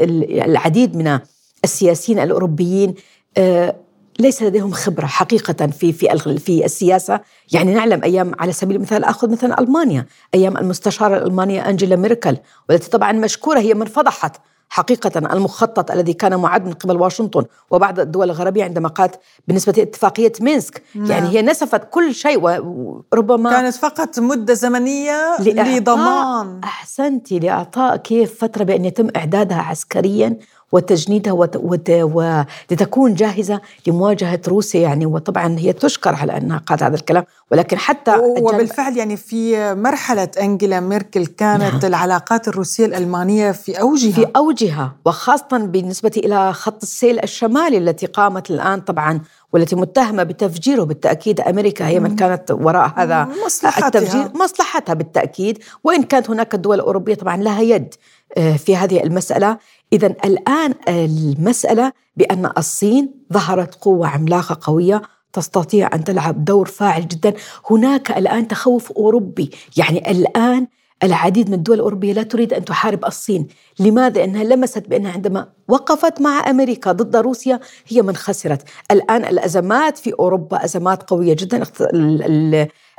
العديد 0.00 0.96
من 0.96 1.18
السياسيين 1.66 2.18
الأوروبيين 2.18 2.94
آه، 3.36 3.76
ليس 4.18 4.42
لديهم 4.42 4.72
خبرة 4.72 5.06
حقيقة 5.06 5.66
في 5.66 5.92
في 5.92 6.38
في 6.38 6.64
السياسة، 6.64 7.20
يعني 7.52 7.74
نعلم 7.74 8.02
أيام 8.04 8.32
على 8.38 8.52
سبيل 8.52 8.76
المثال 8.76 9.04
آخذ 9.04 9.30
مثلا 9.30 9.60
ألمانيا، 9.60 10.06
أيام 10.34 10.56
المستشارة 10.56 11.16
الألمانية 11.18 11.68
أنجيلا 11.68 11.96
ميركل 11.96 12.36
والتي 12.68 12.90
طبعا 12.90 13.12
مشكورة 13.12 13.58
هي 13.58 13.74
من 13.74 13.86
فضحت 13.86 14.36
حقيقة 14.68 15.18
المخطط 15.18 15.90
الذي 15.90 16.12
كان 16.12 16.36
معد 16.36 16.66
من 16.66 16.72
قبل 16.72 16.96
واشنطن 16.96 17.44
وبعض 17.70 18.00
الدول 18.00 18.30
الغربية 18.30 18.64
عندما 18.64 18.88
قالت 18.88 19.14
بالنسبة 19.48 19.72
لاتفاقية 19.76 20.32
مينسك. 20.40 20.82
نعم. 20.94 21.10
يعني 21.10 21.28
هي 21.28 21.42
نسفت 21.42 21.82
كل 21.90 22.14
شيء 22.14 22.40
وربما 22.40 23.50
كانت 23.50 23.74
فقط 23.74 24.18
مدة 24.18 24.54
زمنية 24.54 25.36
لضمان. 25.40 26.60
أحسنتي 26.64 27.38
لإعطاء 27.38 27.96
كيف 27.96 28.40
فترة 28.40 28.64
بأن 28.64 28.84
يتم 28.84 29.08
إعدادها 29.16 29.58
عسكريا. 29.58 30.38
وتجنيدها 30.76 31.32
وت... 31.32 31.56
وت... 31.56 31.90
ولتكون 31.90 33.14
جاهزة 33.14 33.60
لمواجهة 33.86 34.40
روسيا 34.48 34.80
يعني. 34.80 35.06
وطبعا 35.06 35.58
هي 35.58 35.72
تشكر 35.72 36.14
على 36.14 36.36
أنها 36.36 36.58
قالت 36.58 36.82
هذا 36.82 36.94
الكلام 36.94 37.24
ولكن 37.50 37.78
حتى 37.78 38.16
وبالفعل 38.16 38.96
يعني 38.96 39.16
في 39.16 39.74
مرحلة 39.74 40.28
أنجيلا 40.40 40.80
ميركل 40.80 41.26
كانت 41.26 41.62
نعم. 41.62 41.80
العلاقات 41.84 42.48
الروسية 42.48 42.86
الألمانية 42.86 43.52
في 43.52 43.80
أوجها. 43.80 44.12
في 44.12 44.26
أوجها 44.36 44.92
وخاصة 45.04 45.58
بالنسبة 45.58 46.12
إلى 46.16 46.52
خط 46.52 46.82
السيل 46.82 47.22
الشمالي 47.22 47.78
التي 47.78 48.06
قامت 48.06 48.50
الآن 48.50 48.80
طبعا 48.80 49.20
والتي 49.52 49.76
متهمة 49.76 50.22
بتفجيره 50.22 50.82
بالتأكيد. 50.82 51.40
أمريكا 51.40 51.86
هي 51.86 52.00
من 52.00 52.16
كانت 52.16 52.50
وراء 52.50 52.92
هذا 52.96 53.28
مصلحتها. 53.46 53.86
التفجير 53.86 54.30
مصلحتها 54.34 54.94
بالتأكيد. 54.94 55.58
وإن 55.84 56.02
كانت 56.02 56.30
هناك 56.30 56.54
الدول 56.54 56.74
الاوروبيه 56.74 57.14
طبعا 57.14 57.36
لها 57.36 57.60
يد 57.60 57.94
آه، 58.38 58.56
في 58.56 58.76
هذه 58.76 59.02
المسألة. 59.02 59.58
اذا 59.92 60.06
الآن 60.06 60.74
المسألة 60.88 61.92
بأن 62.16 62.50
الصين 62.58 63.14
ظهرت 63.32 63.74
قوة 63.74 64.08
عملاقة 64.08 64.58
قوية 64.62 65.02
تستطيع 65.32 65.90
أن 65.94 66.04
تلعب 66.04 66.44
دور 66.44 66.66
فاعل 66.66 67.08
جدا. 67.08 67.34
هناك 67.70 68.10
الآن 68.10 68.48
تخوف 68.48 68.92
أوروبي. 68.92 69.50
يعني 69.76 70.10
الآن 70.10 70.66
العديد 71.02 71.48
من 71.48 71.54
الدول 71.54 71.76
الأوروبية 71.76 72.12
لا 72.12 72.22
تريد 72.22 72.52
أن 72.52 72.64
تحارب 72.64 73.04
الصين. 73.04 73.46
لماذا؟ 73.80 74.24
أنها 74.24 74.44
لمست 74.44 74.88
بأنها 74.88 75.12
عندما 75.12 75.48
وقفت 75.68 76.20
مع 76.20 76.50
أمريكا 76.50 76.92
ضد 76.92 77.16
روسيا 77.16 77.60
هي 77.88 78.02
من 78.02 78.16
خسرت 78.16 78.62
الآن 78.90 79.24
الأزمات 79.24 79.98
في 79.98 80.12
أوروبا 80.12 80.64
أزمات 80.64 81.10
قوية 81.10 81.36
جدا. 81.38 81.62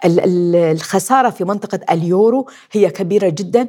الخسارة 0.05 1.29
في 1.29 1.43
منطقة 1.43 1.79
اليورو 1.91 2.47
هي 2.71 2.89
كبيرة 2.89 3.29
جدا. 3.29 3.67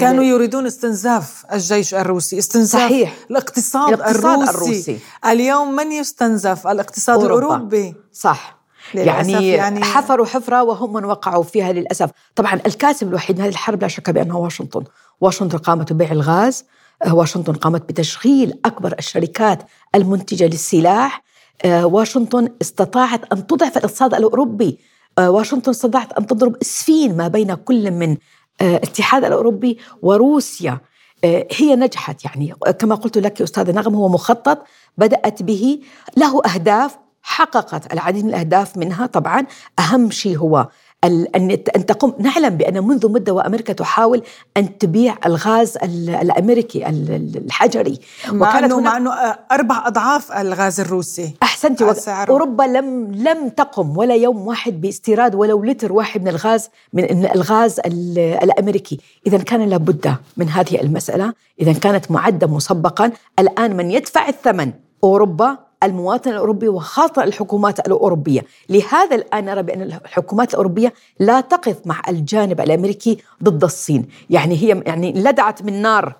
كانوا 0.00 0.24
يريدون 0.24 0.66
استنزاف 0.66 1.44
الجيش 1.52 1.94
الروسي 1.94 2.38
استنزاف 2.38 2.82
صحيح. 2.82 3.14
الاقتصاد, 3.30 3.92
الاقتصاد 3.92 4.48
الروسي. 4.48 4.50
الروسي. 4.50 4.98
اليوم 5.26 5.76
من 5.76 5.92
يستنزف؟ 5.92 6.66
الاقتصاد 6.66 7.20
أوروبا. 7.20 7.46
الأوروبي. 7.46 7.94
صح. 8.12 8.56
يعني, 8.94 9.48
يعني 9.48 9.84
حفروا 9.84 10.26
حفرة 10.26 10.62
وهم 10.62 10.92
من 10.92 11.04
وقعوا 11.04 11.42
فيها 11.42 11.72
للأسف. 11.72 12.10
طبعا 12.34 12.60
الكاسب 12.66 13.08
الوحيد 13.08 13.36
من 13.36 13.42
هذه 13.42 13.50
الحرب 13.50 13.82
لا 13.82 13.88
شك 13.88 14.10
بأنه 14.10 14.38
واشنطن. 14.38 14.84
واشنطن 15.20 15.58
قامت 15.58 15.92
ببيع 15.92 16.12
الغاز. 16.12 16.64
آه، 17.04 17.14
واشنطن 17.14 17.52
قامت 17.52 17.88
بتشغيل 17.88 18.60
أكبر 18.64 18.94
الشركات 18.98 19.62
المنتجة 19.94 20.44
للسلاح. 20.44 21.22
آه، 21.64 21.86
واشنطن 21.86 22.48
استطاعت 22.62 23.32
أن 23.32 23.46
تضعف 23.46 23.76
الاقتصاد 23.76 24.14
الأوروبي. 24.14 24.78
آه، 25.18 25.30
واشنطن 25.30 25.70
استطاعت 25.70 26.12
أن 26.12 26.26
تضرب 26.26 26.56
إسفين 26.62 27.16
ما 27.16 27.28
بين 27.28 27.54
كل 27.54 27.90
من 27.90 28.16
الاتحاد 28.60 29.24
الأوروبي 29.24 29.78
وروسيا 30.02 30.80
هي 31.24 31.76
نجحت 31.76 32.24
يعني. 32.24 32.54
كما 32.78 32.94
قلت 32.94 33.18
لك 33.18 33.42
أستاذة 33.42 33.72
نغم 33.72 33.94
هو 33.94 34.08
مخطط 34.08 34.58
بدأت 34.98 35.42
به. 35.42 35.80
له 36.16 36.42
أهداف 36.44 36.98
حققت 37.22 37.92
العديد 37.92 38.24
من 38.24 38.30
الأهداف 38.30 38.76
منها. 38.76 39.06
طبعا 39.06 39.46
أهم 39.78 40.10
شيء 40.10 40.36
هو 40.36 40.68
أن 41.06 41.58
أن 41.76 41.86
تقوم. 41.86 42.14
نعلم 42.18 42.56
بأن 42.56 42.86
منذ 42.86 43.12
مدة 43.12 43.32
وأمريكا 43.32 43.72
تحاول 43.72 44.22
أن 44.56 44.78
تبيع 44.78 45.16
الغاز 45.26 45.76
الأمريكي 46.22 46.88
الحجري. 46.88 47.98
مع 48.32 48.58
أنه 48.58 48.80
مع 48.80 48.96
أنه 48.96 49.10
أربع 49.52 49.86
أضعاف 49.86 50.32
الغاز 50.32 50.80
الروسي 50.80 51.34
أحسنتي 51.42 51.94
أوروبا 52.08 52.62
لم 52.62 53.12
لم 53.14 53.48
تقم 53.48 53.96
ولا 53.96 54.14
يوم 54.14 54.46
واحد 54.46 54.80
باستيراد 54.80 55.34
ولو 55.34 55.64
لتر 55.64 55.92
واحد 55.92 56.22
من 56.22 56.28
الغاز 56.28 56.68
من 56.92 57.26
الغاز 57.34 57.80
الأمريكي. 58.16 59.00
إذا 59.26 59.38
كان 59.38 59.68
لابد 59.68 60.14
من 60.36 60.48
هذه 60.48 60.80
المسألة. 60.80 61.32
إذا 61.60 61.72
كانت 61.72 62.10
معدة 62.10 62.46
مسبقا. 62.46 63.10
الآن 63.38 63.76
من 63.76 63.90
يدفع 63.90 64.28
الثمن؟ 64.28 64.72
أوروبا 65.04 65.58
المواطن 65.86 66.30
الأوروبي 66.30 66.68
وخاصة 66.68 67.24
الحكومات 67.24 67.86
الأوروبية. 67.86 68.44
لهذا 68.68 69.14
الآن 69.16 69.44
نرى 69.44 69.62
بأن 69.62 69.82
الحكومات 69.82 70.50
الأوروبية 70.50 70.92
لا 71.20 71.40
تقف 71.40 71.76
مع 71.84 72.00
الجانب 72.08 72.60
الأمريكي 72.60 73.18
ضد 73.42 73.64
الصين. 73.64 74.08
يعني 74.30 74.62
هي 74.62 74.82
يعني 74.86 75.12
لدعت 75.12 75.62
من 75.62 75.82
نار 75.82 76.14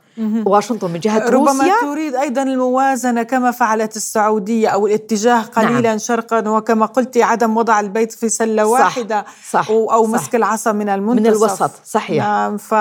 واشنطن 0.46 0.90
من 0.90 1.00
جهة 1.00 1.28
ربما 1.28 1.52
روسيا. 1.52 1.74
تريد 1.80 2.14
أيضا 2.14 2.42
الموازنة 2.42 3.22
كما 3.22 3.50
فعلت 3.50 3.96
السعودية 3.96 4.68
أو 4.68 4.86
الاتجاه 4.86 5.42
قليلا 5.42 5.80
نعم. 5.80 5.98
شرقا. 5.98 6.48
وكما 6.48 6.86
قلت 6.86 7.16
عدم 7.18 7.56
وضع 7.56 7.80
البيت 7.80 8.12
في 8.12 8.28
سلة 8.28 8.64
صح. 8.64 8.70
واحدة 8.70 9.24
صح. 9.50 9.70
أو 9.70 10.04
صح. 10.04 10.10
مسك 10.10 10.34
العصا 10.34 10.72
من 10.72 10.88
المنتصف. 10.88 11.26
من 11.26 11.26
الوسط. 11.26 11.70
صحيح. 11.84 12.24
نعم 12.24 12.56
ف 12.56 12.74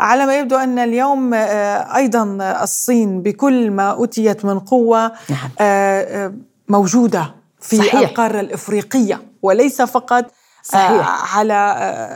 على 0.00 0.26
ما 0.26 0.38
يبدو 0.38 0.56
أن 0.56 0.78
اليوم 0.78 1.34
آه، 1.34 1.96
أيضا 1.96 2.38
الصين 2.62 3.22
بكل 3.22 3.70
ما 3.70 4.04
أتيت 4.04 4.44
من 4.44 4.58
قوة 4.58 5.12
نعم. 5.28 5.50
آه، 5.60 6.26
آه، 6.26 6.34
موجودة 6.68 7.34
في 7.60 7.76
صحيح. 7.76 7.94
القارة 7.94 8.40
الإفريقية 8.40 9.22
وليس 9.42 9.82
فقط 9.82 10.24
صحيح. 10.62 11.36
على 11.36 11.54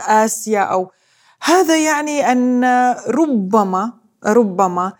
آسيا 0.07 0.59
أو 0.59 0.91
هذا 1.41 1.77
يعني 1.77 2.31
أن 2.31 2.63
ربما 3.07 3.93
ربما 4.25 4.93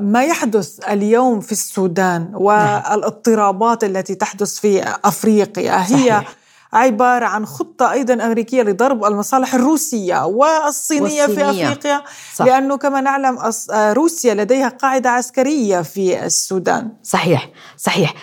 ما 0.00 0.24
يحدث 0.24 0.88
اليوم 0.88 1.40
في 1.40 1.52
السودان 1.52 2.22
نعم. 2.22 2.42
والاضطرابات 2.42 3.84
التي 3.84 4.14
تحدث 4.14 4.58
في 4.58 4.94
أفريقيا 5.04 5.80
هي 5.82 6.08
صحيح. 6.08 6.36
عبارة 6.76 7.24
عن 7.26 7.46
خطة 7.46 7.92
أيضا 7.92 8.14
أمريكية 8.14 8.62
لضرب 8.62 9.04
المصالح 9.04 9.54
الروسية 9.54 10.26
والصينية, 10.26 11.22
والصينية. 11.22 11.26
في 11.26 11.50
أفريقيا 11.50 12.02
صح. 12.34 12.44
لأنه 12.46 12.76
كما 12.76 13.00
نعلم 13.00 13.38
روسيا 13.70 14.34
لديها 14.34 14.68
قاعدة 14.68 15.10
عسكرية 15.10 15.82
في 15.82 16.24
السودان. 16.26 16.88
صحيح 17.02 17.50
صحيح. 17.76 18.14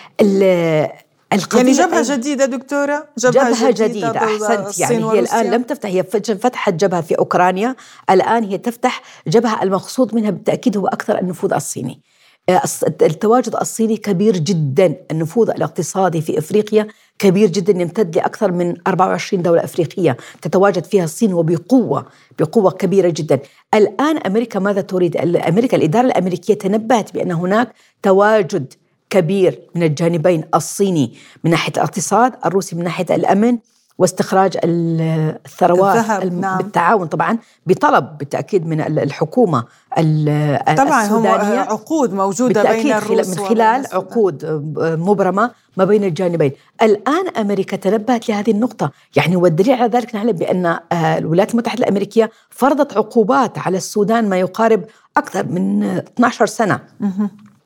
يعني 1.54 1.72
جبهة 1.72 2.04
جديدة 2.16 2.44
دكتورة؟ 2.44 3.06
جبهة, 3.18 3.50
جبهة 3.50 3.70
جديدة, 3.70 3.86
جديدة. 3.86 4.18
أحسنت 4.18 4.78
يعني. 4.78 5.04
هي 5.04 5.20
الآن 5.20 5.50
لم 5.50 5.62
تفتح 5.62 5.88
هي 5.88 6.02
فتحت 6.02 6.72
جبهة 6.74 7.00
في 7.00 7.18
أوكرانيا. 7.18 7.76
الآن 8.10 8.44
هي 8.44 8.58
تفتح 8.58 9.02
جبهة 9.26 9.62
المقصود 9.62 10.14
منها 10.14 10.30
بالتأكيد 10.30 10.76
هو 10.76 10.86
أكثر 10.86 11.18
النفوذ 11.18 11.54
الصيني. 11.54 11.92
آه، 11.92 12.13
التواجد 13.02 13.56
الصيني 13.56 13.96
كبير 13.96 14.36
جدا. 14.36 14.96
النفوذ 15.10 15.50
الاقتصادي 15.50 16.20
في 16.20 16.38
إفريقيا 16.38 16.86
كبير 17.18 17.48
جدا 17.48 17.82
يمتد 17.82 18.16
لأكثر 18.16 18.52
من 18.52 18.76
24 18.86 19.42
دولة 19.42 19.64
إفريقية. 19.64 20.16
تتواجد 20.42 20.84
فيها 20.84 21.04
الصين 21.04 21.34
وبقوة 21.34 22.06
بقوة 22.38 22.70
كبيرة 22.70 23.08
جدا. 23.08 23.38
الآن 23.74 24.16
أمريكا 24.16 24.58
ماذا 24.58 24.80
تريد؟ 24.80 25.16
أمريكا 25.36 25.76
الإدارة 25.76 26.06
الأمريكية 26.06 26.54
تنبهت 26.54 27.14
بأن 27.14 27.32
هناك 27.32 27.72
تواجد 28.02 28.72
كبير 29.10 29.60
من 29.74 29.82
الجانبين 29.82 30.44
الصيني. 30.54 31.14
من 31.44 31.50
ناحية 31.50 31.72
الاقتصاد 31.76 32.32
الروسي 32.46 32.76
من 32.76 32.84
ناحية 32.84 33.06
الأمن 33.10 33.58
واستخراج 33.98 34.58
الثروات 34.64 36.24
نعم. 36.24 36.58
بالتعاون 36.58 37.06
طبعا 37.06 37.38
بطلب 37.66 38.18
بالتأكيد 38.18 38.66
من 38.66 38.80
الحكومة 38.80 39.64
طبعا 40.76 41.02
السودانية. 41.04 41.60
عقود 41.60 42.14
موجودة 42.14 42.62
بين 42.62 42.92
الروس 42.92 43.28
من 43.28 43.46
خلال 43.46 43.86
عقود 43.92 44.44
مبرمة 44.78 45.50
ما 45.76 45.84
بين 45.84 46.04
الجانبين. 46.04 46.52
الآن 46.82 47.28
أمريكا 47.28 47.76
تنبهت 47.76 48.28
لهذه 48.28 48.50
النقطة. 48.50 48.90
يعني 49.16 49.36
والدليل 49.36 49.74
على 49.74 49.90
ذلك 49.90 50.14
نعلم 50.14 50.32
بأن 50.32 50.66
آه، 50.66 51.18
الولايات 51.18 51.50
المتحدة 51.50 51.84
الأمريكية 51.84 52.30
فرضت 52.50 52.96
عقوبات 52.96 53.58
على 53.58 53.76
السودان 53.76 54.28
ما 54.28 54.36
يقارب 54.36 54.84
أكثر 55.16 55.46
من 55.46 55.82
12 55.84 56.46
سنة. 56.46 56.80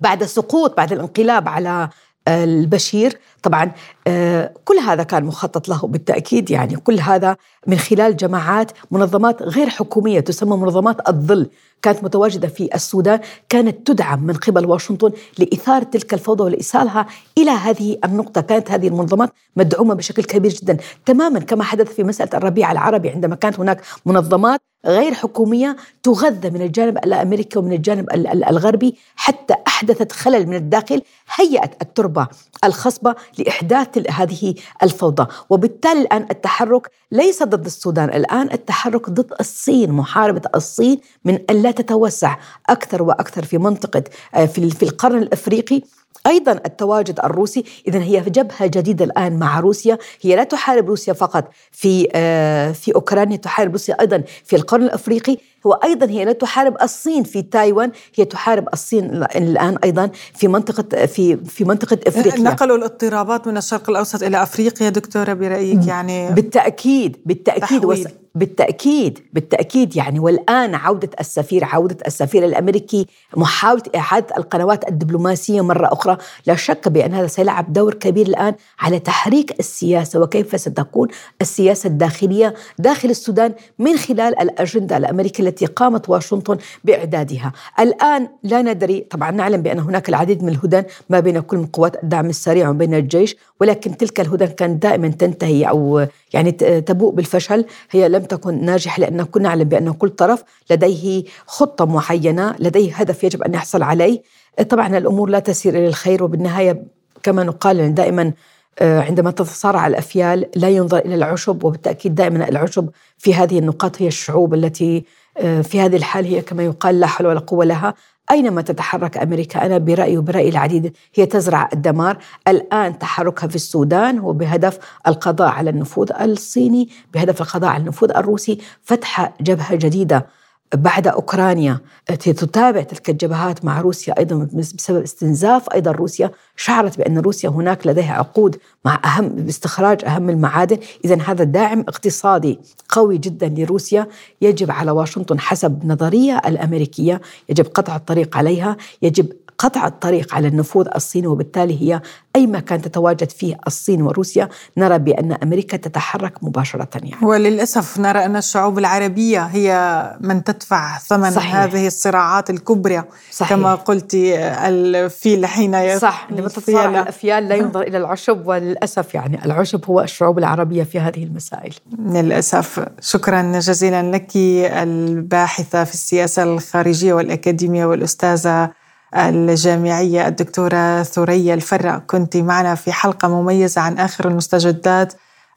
بعد 0.01 0.25
سقوط 0.25 0.77
بعد 0.77 0.93
الانقلاب 0.93 1.49
على 1.49 1.89
البشير. 2.29 3.19
طبعا 3.43 3.73
آه، 4.07 4.55
كل 4.65 4.75
هذا 4.79 5.03
كان 5.03 5.25
مخطط 5.25 5.69
له 5.69 5.87
بالتأكيد 5.87 6.51
يعني 6.51 6.77
كل 6.77 7.01
هذا 7.01 7.37
من 7.67 7.79
خلال 7.79 8.17
جماعات 8.17 8.73
منظمات 8.91 9.43
غير 9.43 9.69
حكومية 9.69 10.21
تسمى 10.21 10.57
منظمات 10.57 11.09
الظل. 11.09 11.51
كانت 11.83 12.05
متواجدة 12.05 12.49
في 12.49 12.69
السودان 12.75 13.21
كانت 13.49 13.87
تدعم 13.87 14.27
من 14.27 14.35
قبل 14.35 14.67
واشنطن 14.67 15.13
لإثارة 15.39 15.85
تلك 15.85 16.15
الفوضى 16.15 16.45
ولإيصالها 16.45 17.07
إلى 17.39 17.51
هذه 17.51 17.99
النقطة. 18.05 18.41
كانت 18.41 18.71
هذه 18.71 18.89
المنظمات 18.89 19.33
مدعومة 19.57 19.95
بشكل 19.95 20.25
كبير 20.25 20.53
جدا 20.53 20.77
تماما 21.07 21.41
كما 21.41 21.65
حدث 21.65 21.93
في 21.95 22.05
مسألة 22.05 22.31
الربيع 22.35 22.73
العربي 22.73 23.11
عندما 23.11 23.35
كانت 23.35 23.61
هناك 23.61 23.83
منظمات 24.07 24.61
غير 24.87 25.15
حكومية 25.15 25.77
تغذى 26.03 26.51
من 26.51 26.63
الجانب 26.63 26.99
الأمريكي 26.99 27.59
ومن 27.59 27.73
الجانب 27.73 28.11
الغربي 28.49 28.97
حتى 29.17 29.55
أحدثت 29.67 30.13
خلل 30.13 30.47
من 30.47 30.57
الداخل 30.57 31.03
هيأت 31.35 31.83
التربة 31.83 32.27
الخصبة 32.65 33.15
لإحداث 33.39 34.11
هذه 34.11 34.55
الفوضى. 34.83 35.27
وبالتالي 35.51 36.01
الآن 36.01 36.27
التحرك 36.31 36.91
ليس 37.13 37.43
ضد 37.43 37.67
السودان 37.67 38.09
الآن 38.09 38.53
التحرك 38.53 39.11
ضد 39.11 39.33
الصين 39.41 39.93
محاربة 39.93 40.43
الصين 40.55 41.01
من 41.25 41.35
ألا 41.35 41.68
تتوسع 41.71 42.37
أكثر 42.69 43.03
وأكثر 43.03 43.45
في 43.45 43.59
منطقة 43.59 44.05
آه، 44.35 44.47
في 44.47 44.83
القرن 44.83 45.23
الأفريقي. 45.23 45.83
أيضا 46.27 46.53
التواجد 46.53 47.21
الروسي 47.25 47.65
اذا 47.89 47.99
هي 48.03 48.21
جبهة 48.21 48.67
جديدة 48.67 49.05
الآن 49.05 49.39
مع 49.39 49.61
روسيا. 49.61 49.99
هي 50.23 50.37
لا 50.37 50.45
تحارب 50.45 50.89
روسيا 50.89 51.13
فقط 51.13 51.51
في 51.73 52.09
آه، 52.15 52.73
في 52.73 52.95
أوكرانيا 52.95 53.37
تحارب 53.37 53.73
روسيا 53.73 54.01
أيضا 54.01 54.23
في 54.45 54.57
القرن 54.57 54.83
الأفريقي. 54.83 55.37
هو 55.67 55.73
أيضا 55.73 56.07
هي 56.07 56.25
لا 56.25 56.33
تحارب 56.33 56.77
الصين 56.83 57.25
في 57.25 57.43
تايوان 57.43 57.91
هي 58.15 58.25
تحارب 58.25 58.69
الصين 58.73 59.05
الآن 59.37 59.79
أيضا 59.85 60.11
في 60.35 60.49
منطقة 60.49 61.07
في 61.07 61.37
في 61.37 61.65
منطقة 61.65 61.99
إفريقيا. 62.07 62.41
نقلوا 62.41 62.77
الاضطرابات 62.77 63.47
من 63.47 63.57
الشرق 63.57 63.91
الأوسط 63.91 64.23
إلى 64.23 64.43
أفريقيا 64.43 64.89
دكتورة 64.89 65.33
برأيك 65.33 65.87
يعني 65.87 66.31
بالتأكيد 66.31 67.17
بالتأكيد 67.27 67.85
وس... 67.85 68.05
بالتأكيد 68.35 69.19
بالتأكيد 69.33 69.97
يعني. 69.97 70.19
والآن 70.21 70.75
عودة 70.75 71.11
السفير 71.21 71.65
عودة 71.65 71.97
السفير 72.07 72.45
الأمريكي 72.45 73.07
محاولة 73.37 73.83
إعادة 73.97 74.37
القنوات 74.37 74.89
الدبلوماسية 74.89 75.61
مرة 75.61 75.93
أخرى. 75.93 76.08
لا 76.47 76.55
شك 76.55 76.89
بأن 76.89 77.15
هذا 77.15 77.27
سيلعب 77.27 77.73
دور 77.73 77.95
كبير 77.95 78.27
الآن 78.27 78.55
على 78.81 78.99
تحريك 78.99 79.61
السياسة 79.61 80.21
وكيف 80.21 80.61
ستكون 80.61 81.09
السياسة 81.41 81.87
الداخلية 81.87 82.55
داخل 82.79 83.11
السودان 83.11 83.53
من 83.79 83.97
خلال 83.97 84.41
الأجندة 84.41 84.97
الأمريكية 84.97 85.45
التي 85.45 85.67
قامت 85.67 86.09
واشنطن 86.09 86.59
بإعدادها. 86.85 87.53
الآن 87.81 88.29
لا 88.43 88.63
ندري 88.63 89.01
طبعا 89.01 89.31
نعلم 89.31 89.63
بأن 89.63 89.79
هناك 89.79 90.09
العديد 90.09 90.43
من 90.43 90.49
الهدن 90.49 90.85
ما 91.11 91.21
بين 91.21 91.41
كل 91.41 91.57
من 91.57 91.67
قوات 91.67 92.03
الدعم 92.03 92.27
السريع 92.27 92.69
وبين 92.69 92.95
الجيش 92.95 93.37
ولكن 93.61 93.97
تلك 93.97 94.21
الهدن 94.21 94.47
كانت 94.47 94.83
دائما 94.83 95.09
تنتهي 95.09 95.65
أو 95.65 96.07
يعني 96.33 96.53
تبوء 96.81 97.13
بالفشل. 97.15 97.65
هي 97.91 98.09
لم 98.09 98.23
تكن 98.23 98.65
ناجحة 98.65 99.01
لأن 99.01 99.23
كنا 99.23 99.49
نعلم 99.49 99.69
بأن 99.69 99.93
كل 99.93 100.09
طرف 100.09 100.45
لديه 100.71 101.25
خطة 101.47 101.85
معينة 101.85 102.55
لديه 102.59 102.95
هدف 102.95 103.25
يجب 103.25 103.43
أن 103.43 103.55
يحصل 103.55 103.83
عليه. 103.83 104.23
طبعا 104.63 104.99
الأمور 104.99 105.31
لا 105.31 105.39
تسير 105.39 105.75
إلى 105.75 105.87
الخير 105.89 106.25
وبالنهاية 106.25 106.83
كما 107.23 107.45
نقال 107.45 107.95
دائما 107.95 108.33
آه، 108.79 109.01
عندما 109.01 109.31
تتصارع 109.31 109.87
الأفيال 109.87 110.47
لا 110.57 110.69
ينظر 110.69 110.99
إلى 110.99 111.15
العشب 111.15 111.65
وبالتأكيد 111.65 112.15
دائما 112.15 112.49
العشب 112.49 112.89
في 113.19 113.35
هذه 113.35 113.59
النقاط 113.59 114.03
هي 114.03 114.09
الشعوب 114.09 114.55
التي 114.55 115.05
آه، 115.39 115.61
في 115.61 115.81
هذه 115.81 115.97
الحال 115.97 116.25
هي 116.25 116.41
كما 116.41 116.63
يقال 116.65 117.01
لا 117.01 117.07
حول 117.07 117.27
ولا 117.27 117.41
قوة 117.41 117.65
لها. 117.65 117.95
أينما 118.31 118.63
تتحرك 118.63 119.19
أمريكا 119.19 119.67
أنا 119.67 119.79
برأيي 119.79 120.19
وبرأي 120.19 120.49
العديد 120.49 120.93
هي 121.15 121.27
تزرع 121.27 121.69
الدمار. 121.73 122.19
الآن 122.49 122.99
تحركها 122.99 123.47
في 123.47 123.57
السودان 123.57 124.19
هو 124.19 124.33
بهدف 124.33 124.79
القضاء 125.07 125.49
على 125.49 125.71
النفوذ 125.71 126.13
الصيني 126.13 126.89
بهدف 127.15 127.43
القضاء 127.43 127.71
على 127.71 127.81
النفوذ 127.81 128.11
الروسي 128.11 128.59
فتح 128.83 129.33
جبهة 129.41 129.75
جديدة 129.75 130.27
بعد 130.75 131.07
أوكرانيا 131.07 131.79
تتابع 132.09 132.83
تلك 132.83 133.11
الجبهات 133.11 133.65
مع 133.65 133.81
روسيا 133.81 134.19
أيضا 134.19 134.49
بسبب 134.53 135.03
استنزاف 135.03 135.73
أيضا 135.75 135.91
روسيا 135.91 136.31
شعرت 136.57 136.99
بأن 136.99 137.19
روسيا 137.19 137.49
هناك 137.49 137.87
لديها 137.87 138.13
عقود 138.13 138.57
مع 138.85 139.01
اهم 139.05 139.29
باستخراج 139.29 140.05
أهم 140.05 140.31
المعادن، 140.31 140.79
اذا 141.05 141.23
هذا 141.23 141.45
داعم 141.45 141.81
اقتصادي 141.81 142.59
قوي 142.89 143.19
جدا 143.19 143.49
لروسيا. 143.49 144.07
يجب 144.43 144.71
على 144.71 144.91
واشنطن 144.91 145.41
حسب 145.41 145.87
نظرية 145.87 146.41
الأمريكية 146.47 147.21
يجب 147.49 147.67
قطع 147.67 147.97
الطريق 147.97 148.37
عليها، 148.37 148.77
يجب 149.03 149.33
قطع 149.59 149.87
الطريق 149.87 150.35
على 150.35 150.49
النفوذ 150.49 150.87
الصيني 150.97 151.27
وبالتالي 151.27 151.83
هي 151.83 152.01
أي 152.37 152.47
مكان 152.47 152.83
تتواجد 152.83 153.31
فيه 153.31 153.59
الصين 153.67 154.03
وروسيا 154.03 154.49
نرى 154.77 154.99
بأن 154.99 155.33
أمريكا 155.33 155.77
تتحرك 155.77 156.45
مباشرة 156.45 156.89
يعني. 156.95 157.27
وللأسف 157.27 157.99
نرى 157.99 158.25
أن 158.25 158.37
الشعوب 158.37 158.79
العربية 158.79 159.43
هي 159.43 160.03
من 160.21 160.45
تدفع 160.45 160.99
ثمن 160.99 161.31
صحيح. 161.31 161.57
هذه 161.57 161.87
الصراعات 161.87 162.51
الكبرى 162.51 163.05
صحيح. 163.31 163.51
كما 163.51 163.75
قلت 163.75 164.15
الفيل 164.15 165.47
حين 165.47 165.75
يصح 165.75 166.01
صح 166.01 166.27
لما 166.31 166.49
تتصارع 166.49 167.01
الأفيال 167.01 167.49
لا 167.49 167.55
ينظر 167.55 167.83
إلى 167.83 167.99
العشب 167.99 168.47
وللأسف 168.47 169.15
يعني 169.15 169.45
العشب 169.45 169.85
هو 169.85 170.01
الشعوب 170.01 170.39
العربية 170.39 170.83
في 170.83 171.01
هذه 171.01 171.25
المسائل 171.25 171.75
للأسف 171.99 172.89
شكرا 173.01 173.59
جزيلا 173.59 174.11
لك 174.11 174.31
الباحثة 174.37 175.85
في 175.85 175.95
السياسة 175.95 176.43
الخارجية 176.43 177.15
والأكاديمية 177.15 177.87
والأستاذة 177.87 178.78
الجامعية 179.17 180.29
الدكتورة 180.29 181.03
ثريا 181.03 181.55
الفراء. 181.55 181.99
كنت 181.99 182.37
معنا 182.37 182.75
في 182.75 182.93
حلقة 182.93 183.29
مميزة 183.29 183.81
عن 183.81 183.99
آخر 183.99 184.29
المستجدات 184.29 185.13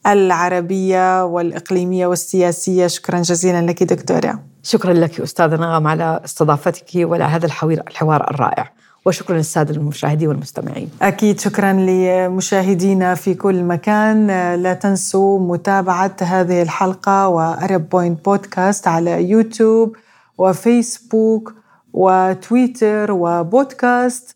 العربية 0.07 1.25
والإقليمية 1.25 2.07
والسياسية. 2.07 2.87
شكرا 2.87 3.21
جزيلا 3.21 3.61
لك 3.61 3.83
دكتورة. 3.83 4.39
شكرا 4.63 4.93
لك 4.93 5.19
أستاذة 5.19 5.55
نغم 5.55 5.87
على 5.87 6.21
استضافتك 6.25 6.85
وعلى 6.95 7.23
هذا 7.23 7.45
الحوار 7.45 8.31
الرائع. 8.31 8.71
وشكرا 9.05 9.37
للسادة 9.37 9.75
المشاهدين 9.75 10.27
والمستمعين. 10.27 10.89
أكيد 11.01 11.39
شكرا 11.39 11.73
لمشاهدينا 11.73 13.15
في 13.15 13.33
كل 13.33 13.63
مكان. 13.63 14.27
لا 14.55 14.73
تنسوا 14.73 15.39
متابعة 15.39 16.15
هذه 16.21 16.61
الحلقة 16.61 17.27
وأرب 17.27 17.89
بوينت 17.89 18.25
بودكاست 18.25 18.87
على 18.87 19.29
يوتيوب 19.29 19.95
وفيسبوك 20.37 21.53
وتويتر 21.93 23.11
وبودكاست. 23.11 24.35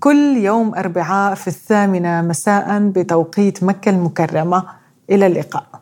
كل 0.00 0.36
يوم 0.36 0.74
أربعاء 0.74 1.34
في 1.34 1.48
الثامنة 1.48 2.22
مساء 2.22 2.78
بتوقيت 2.78 3.64
مكة 3.64 3.90
المكرمة. 3.90 4.64
إلى 5.10 5.26
اللقاء. 5.26 5.81